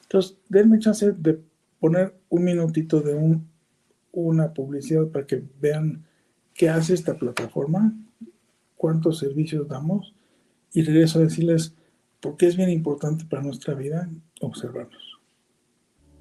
Entonces, 0.03 0.37
denme 0.49 0.81
chance 0.81 1.13
de 1.13 1.41
poner 1.79 2.15
un 2.29 2.45
minutito 2.45 3.01
de 3.01 3.15
un, 3.15 3.49
una 4.13 4.53
publicidad 4.53 5.07
para 5.09 5.27
que 5.27 5.43
vean 5.61 6.05
qué 6.55 6.69
hace 6.69 6.95
esta 6.95 7.17
plataforma, 7.17 7.93
cuántos 8.77 9.19
servicios 9.19 9.69
damos 9.69 10.15
y 10.73 10.83
regreso 10.83 11.19
a 11.19 11.23
decirles 11.23 11.75
por 12.21 12.37
qué 12.37 12.47
es 12.47 12.57
bien 12.57 12.71
importante 12.71 13.25
para 13.25 13.43
nuestra 13.43 13.75
vida 13.75 14.09
observarnos. 14.41 15.14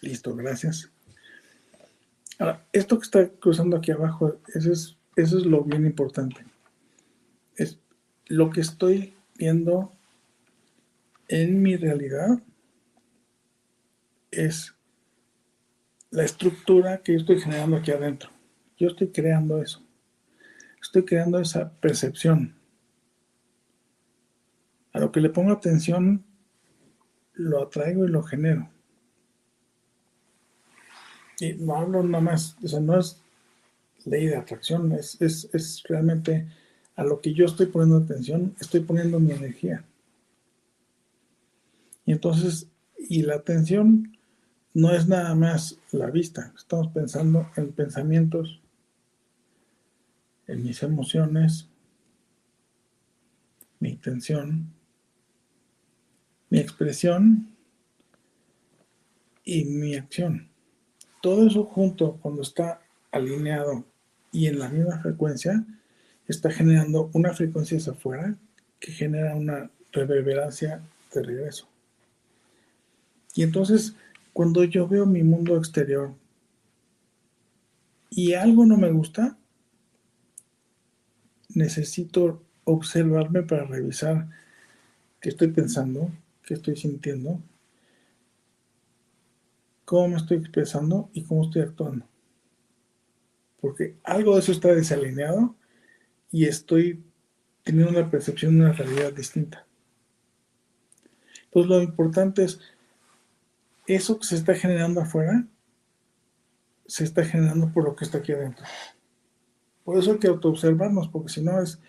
Listo, 0.00 0.34
gracias. 0.34 0.90
Ahora, 2.38 2.66
esto 2.72 2.98
que 2.98 3.04
está 3.04 3.28
cruzando 3.28 3.76
aquí 3.76 3.90
abajo, 3.90 4.40
eso 4.54 4.72
es 4.72 4.96
eso 5.16 5.38
es 5.38 5.46
lo 5.46 5.64
bien 5.64 5.86
importante. 5.86 6.44
Es 7.56 7.78
lo 8.26 8.50
que 8.50 8.60
estoy 8.60 9.14
viendo 9.34 9.92
en 11.28 11.62
mi 11.62 11.76
realidad 11.76 12.42
es 14.30 14.74
la 16.10 16.24
estructura 16.24 16.98
que 17.02 17.14
yo 17.14 17.18
estoy 17.18 17.40
generando 17.40 17.78
aquí 17.78 17.90
adentro. 17.90 18.30
Yo 18.76 18.88
estoy 18.88 19.08
creando 19.08 19.62
eso. 19.62 19.82
Estoy 20.82 21.06
creando 21.06 21.40
esa 21.40 21.72
percepción. 21.80 22.54
A 24.92 25.00
lo 25.00 25.10
que 25.10 25.20
le 25.20 25.30
pongo 25.30 25.52
atención, 25.52 26.24
lo 27.32 27.62
atraigo 27.62 28.04
y 28.04 28.08
lo 28.08 28.22
genero. 28.22 28.70
Y 31.40 31.52
no 31.54 31.76
hablo 31.76 32.02
nada 32.02 32.22
más, 32.22 32.56
o 32.62 32.68
sea, 32.68 32.80
no 32.80 32.98
es 32.98 33.20
ley 34.04 34.26
de 34.26 34.36
atracción, 34.36 34.92
es, 34.92 35.20
es, 35.20 35.82
realmente 35.84 36.46
a 36.94 37.04
lo 37.04 37.20
que 37.20 37.34
yo 37.34 37.44
estoy 37.44 37.66
poniendo 37.66 37.98
atención, 37.98 38.54
estoy 38.60 38.80
poniendo 38.80 39.20
mi 39.20 39.32
energía. 39.32 39.84
Y 42.06 42.12
entonces, 42.12 42.68
y 42.96 43.22
la 43.22 43.34
atención 43.34 44.16
no 44.72 44.92
es 44.92 45.08
nada 45.08 45.34
más 45.34 45.78
la 45.90 46.10
vista, 46.10 46.52
estamos 46.56 46.88
pensando 46.88 47.50
en 47.56 47.72
pensamientos, 47.72 48.60
en 50.46 50.62
mis 50.62 50.82
emociones, 50.82 51.68
mi 53.80 53.90
intención, 53.90 54.72
mi 56.48 56.60
expresión 56.60 57.48
y 59.44 59.64
mi 59.64 59.96
acción. 59.96 60.48
Todo 61.20 61.46
eso 61.46 61.64
junto, 61.64 62.18
cuando 62.22 62.42
está 62.42 62.80
alineado 63.10 63.84
y 64.32 64.46
en 64.46 64.58
la 64.58 64.68
misma 64.68 65.00
frecuencia 65.00 65.64
está 66.28 66.50
generando 66.50 67.10
una 67.14 67.32
frecuencia 67.32 67.78
hacia 67.78 67.92
afuera 67.92 68.36
que 68.80 68.92
genera 68.92 69.34
una 69.34 69.70
reverberancia 69.92 70.82
de 71.14 71.22
regreso. 71.22 71.68
Y 73.34 73.42
entonces, 73.42 73.94
cuando 74.32 74.64
yo 74.64 74.88
veo 74.88 75.06
mi 75.06 75.22
mundo 75.22 75.56
exterior 75.56 76.14
y 78.10 78.34
algo 78.34 78.66
no 78.66 78.76
me 78.76 78.90
gusta, 78.90 79.36
necesito 81.54 82.42
observarme 82.64 83.42
para 83.42 83.64
revisar 83.64 84.28
qué 85.20 85.30
estoy 85.30 85.48
pensando, 85.48 86.10
qué 86.42 86.54
estoy 86.54 86.76
sintiendo, 86.76 87.40
cómo 89.86 90.08
me 90.08 90.16
estoy 90.16 90.36
expresando 90.36 91.08
y 91.14 91.24
cómo 91.24 91.44
estoy 91.44 91.62
actuando 91.62 92.06
porque 93.66 93.96
algo 94.04 94.34
de 94.34 94.40
eso 94.40 94.52
está 94.52 94.72
desalineado 94.72 95.56
y 96.30 96.44
estoy 96.44 97.02
teniendo 97.62 97.98
una 97.98 98.10
percepción 98.10 98.54
de 98.54 98.64
una 98.64 98.72
realidad 98.72 99.12
distinta. 99.12 99.66
Entonces 101.46 101.70
lo 101.70 101.82
importante 101.82 102.44
es, 102.44 102.60
eso 103.88 104.18
que 104.18 104.26
se 104.26 104.36
está 104.36 104.54
generando 104.54 105.00
afuera, 105.00 105.46
se 106.86 107.04
está 107.04 107.24
generando 107.24 107.72
por 107.72 107.84
lo 107.84 107.96
que 107.96 108.04
está 108.04 108.18
aquí 108.18 108.32
adentro. 108.32 108.64
Por 109.84 109.98
eso 109.98 110.12
hay 110.12 110.18
que 110.18 110.28
autoobservarnos, 110.28 111.08
porque 111.08 111.32
si 111.32 111.42
no 111.42 111.60
es, 111.60 111.80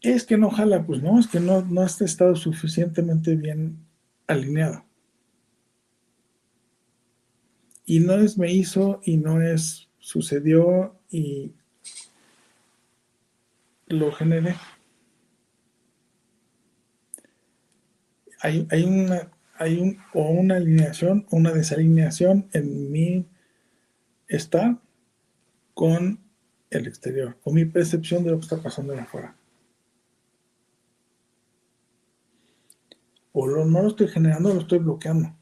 es 0.00 0.24
que 0.24 0.36
no 0.36 0.50
jala, 0.50 0.84
pues 0.84 1.02
no, 1.02 1.18
es 1.18 1.28
que 1.28 1.40
no, 1.40 1.62
no 1.62 1.82
ha 1.82 1.86
estado 1.86 2.36
suficientemente 2.36 3.36
bien 3.36 3.78
alineado. 4.26 4.85
Y 7.86 8.00
no 8.00 8.14
es 8.14 8.36
me 8.36 8.52
hizo 8.52 9.00
y 9.04 9.16
no 9.16 9.40
es 9.40 9.88
sucedió 9.98 10.98
y 11.10 11.52
lo 13.86 14.12
generé. 14.12 14.56
Hay, 18.40 18.84
una, 18.84 19.32
hay 19.54 19.80
un, 19.80 19.98
o 20.12 20.30
una 20.30 20.56
alineación 20.56 21.26
o 21.30 21.36
una 21.36 21.52
desalineación 21.52 22.48
en 22.52 22.92
mi 22.92 23.26
estar 24.28 24.78
con 25.74 26.20
el 26.70 26.86
exterior, 26.86 27.36
o 27.44 27.52
mi 27.52 27.64
percepción 27.64 28.24
de 28.24 28.30
lo 28.30 28.38
que 28.38 28.44
está 28.44 28.62
pasando 28.62 28.92
de 28.92 29.00
afuera. 29.00 29.36
O 33.32 33.46
no 33.46 33.82
lo 33.82 33.88
estoy 33.88 34.08
generando, 34.08 34.54
lo 34.54 34.60
estoy 34.60 34.78
bloqueando. 34.78 35.34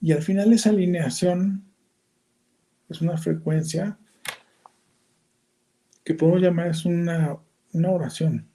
Y 0.00 0.12
al 0.12 0.22
final 0.22 0.52
esa 0.52 0.70
alineación 0.70 1.64
es 2.88 3.00
una 3.00 3.16
frecuencia 3.16 3.98
que 6.04 6.14
podemos 6.14 6.40
llamar 6.40 6.68
es 6.68 6.84
una, 6.86 7.38
oración. 7.74 8.46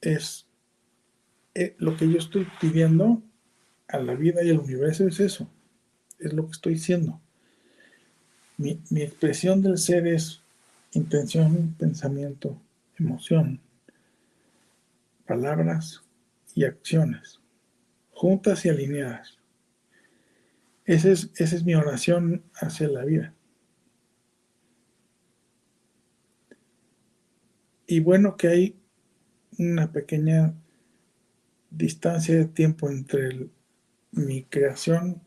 Es 0.00 0.46
eh, 1.54 1.74
lo 1.78 1.96
que 1.96 2.10
yo 2.10 2.16
estoy 2.16 2.46
pidiendo 2.60 3.22
a 3.88 3.98
la 3.98 4.14
vida 4.14 4.42
y 4.42 4.50
al 4.50 4.60
universo 4.60 5.06
es 5.06 5.20
eso, 5.20 5.50
es 6.18 6.32
lo 6.32 6.46
que 6.46 6.52
estoy 6.52 6.78
siendo. 6.78 7.20
Mi, 8.56 8.80
mi 8.88 9.02
expresión 9.02 9.60
del 9.60 9.76
ser 9.76 10.06
es 10.06 10.40
intención, 10.92 11.74
pensamiento, 11.78 12.56
emoción, 12.98 13.60
palabras 15.26 16.02
y 16.54 16.64
acciones, 16.64 17.39
juntas 18.20 18.66
y 18.66 18.68
alineadas. 18.68 19.38
Esa 20.84 21.08
es, 21.10 21.64
mi 21.64 21.74
oración 21.74 22.44
hacia 22.52 22.86
la 22.88 23.02
vida. 23.02 23.32
Y 27.86 28.00
bueno 28.00 28.36
que 28.36 28.48
hay 28.48 28.76
una 29.56 29.90
pequeña 29.90 30.52
distancia 31.70 32.36
de 32.36 32.44
tiempo 32.44 32.90
entre 32.90 33.48
mi 34.12 34.44
creación 34.44 35.22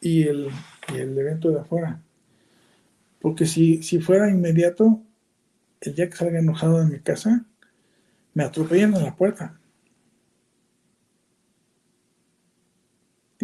y 0.00 0.22
el, 0.22 0.48
evento 0.88 1.50
de 1.50 1.60
afuera. 1.60 2.02
Porque 3.20 3.44
si, 3.44 3.82
si, 3.82 4.00
fuera 4.00 4.30
inmediato, 4.30 5.02
el 5.82 5.94
día 5.94 6.08
que 6.08 6.16
salga 6.16 6.38
enojado 6.38 6.78
de 6.78 6.90
mi 6.90 7.00
casa, 7.00 7.44
me 8.32 8.44
atropellan 8.44 8.94
en 8.94 9.04
la 9.04 9.14
puerta. 9.14 9.58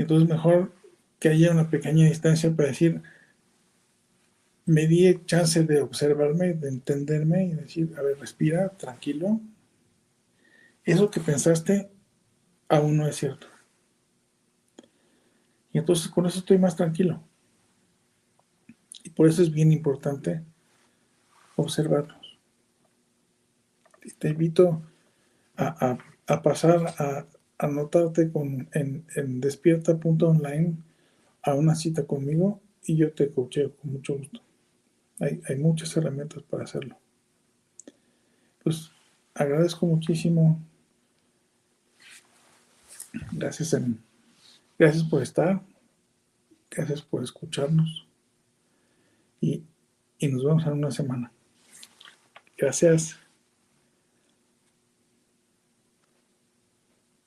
Entonces 0.02 0.28
mejor 0.28 0.72
que 1.18 1.28
haya 1.28 1.50
una 1.50 1.70
pequeña 1.70 2.06
distancia 2.06 2.54
para 2.54 2.68
decir, 2.68 3.02
me 4.64 4.86
di 4.86 5.24
chance 5.24 5.62
de 5.64 5.80
observarme, 5.80 6.52
de 6.54 6.68
entenderme 6.68 7.46
y 7.46 7.54
decir, 7.54 7.94
a 7.98 8.02
ver, 8.02 8.18
respira, 8.18 8.68
tranquilo. 8.76 9.40
Eso 10.84 11.10
que 11.10 11.20
pensaste 11.20 11.90
aún 12.68 12.96
no 12.96 13.06
es 13.06 13.16
cierto. 13.16 13.46
Y 15.72 15.78
entonces 15.78 16.08
con 16.08 16.26
eso 16.26 16.38
estoy 16.38 16.58
más 16.58 16.76
tranquilo. 16.76 17.22
Y 19.02 19.10
por 19.10 19.28
eso 19.28 19.42
es 19.42 19.50
bien 19.50 19.72
importante 19.72 20.44
observarnos. 21.56 22.38
Te 24.18 24.28
invito 24.28 24.82
a, 25.56 25.98
pasar 26.42 26.94
a 26.98 27.26
anotarte 27.58 28.30
con, 28.30 28.68
en, 28.72 29.04
en 29.14 29.40
despierta.online 29.40 30.76
a 31.42 31.54
una 31.54 31.74
cita 31.74 32.06
conmigo 32.06 32.60
y 32.84 32.96
yo 32.96 33.12
te 33.12 33.30
coacheo 33.30 33.74
con 33.76 33.92
mucho 33.92 34.16
gusto. 34.16 34.40
Hay, 35.20 35.40
hay 35.48 35.56
muchas 35.56 35.96
herramientas 35.96 36.42
para 36.44 36.64
hacerlo. 36.64 36.96
Pues 38.62 38.90
agradezco 39.34 39.86
muchísimo. 39.86 40.60
Gracias, 43.32 43.76
gracias 44.78 45.04
por 45.04 45.22
estar. 45.22 45.60
Gracias 46.70 47.02
por 47.02 47.24
escucharnos. 47.24 48.06
Y, 49.40 49.64
y 50.18 50.28
nos 50.28 50.44
vemos 50.44 50.66
en 50.66 50.72
una 50.72 50.90
semana. 50.90 51.32
Gracias. 52.56 53.18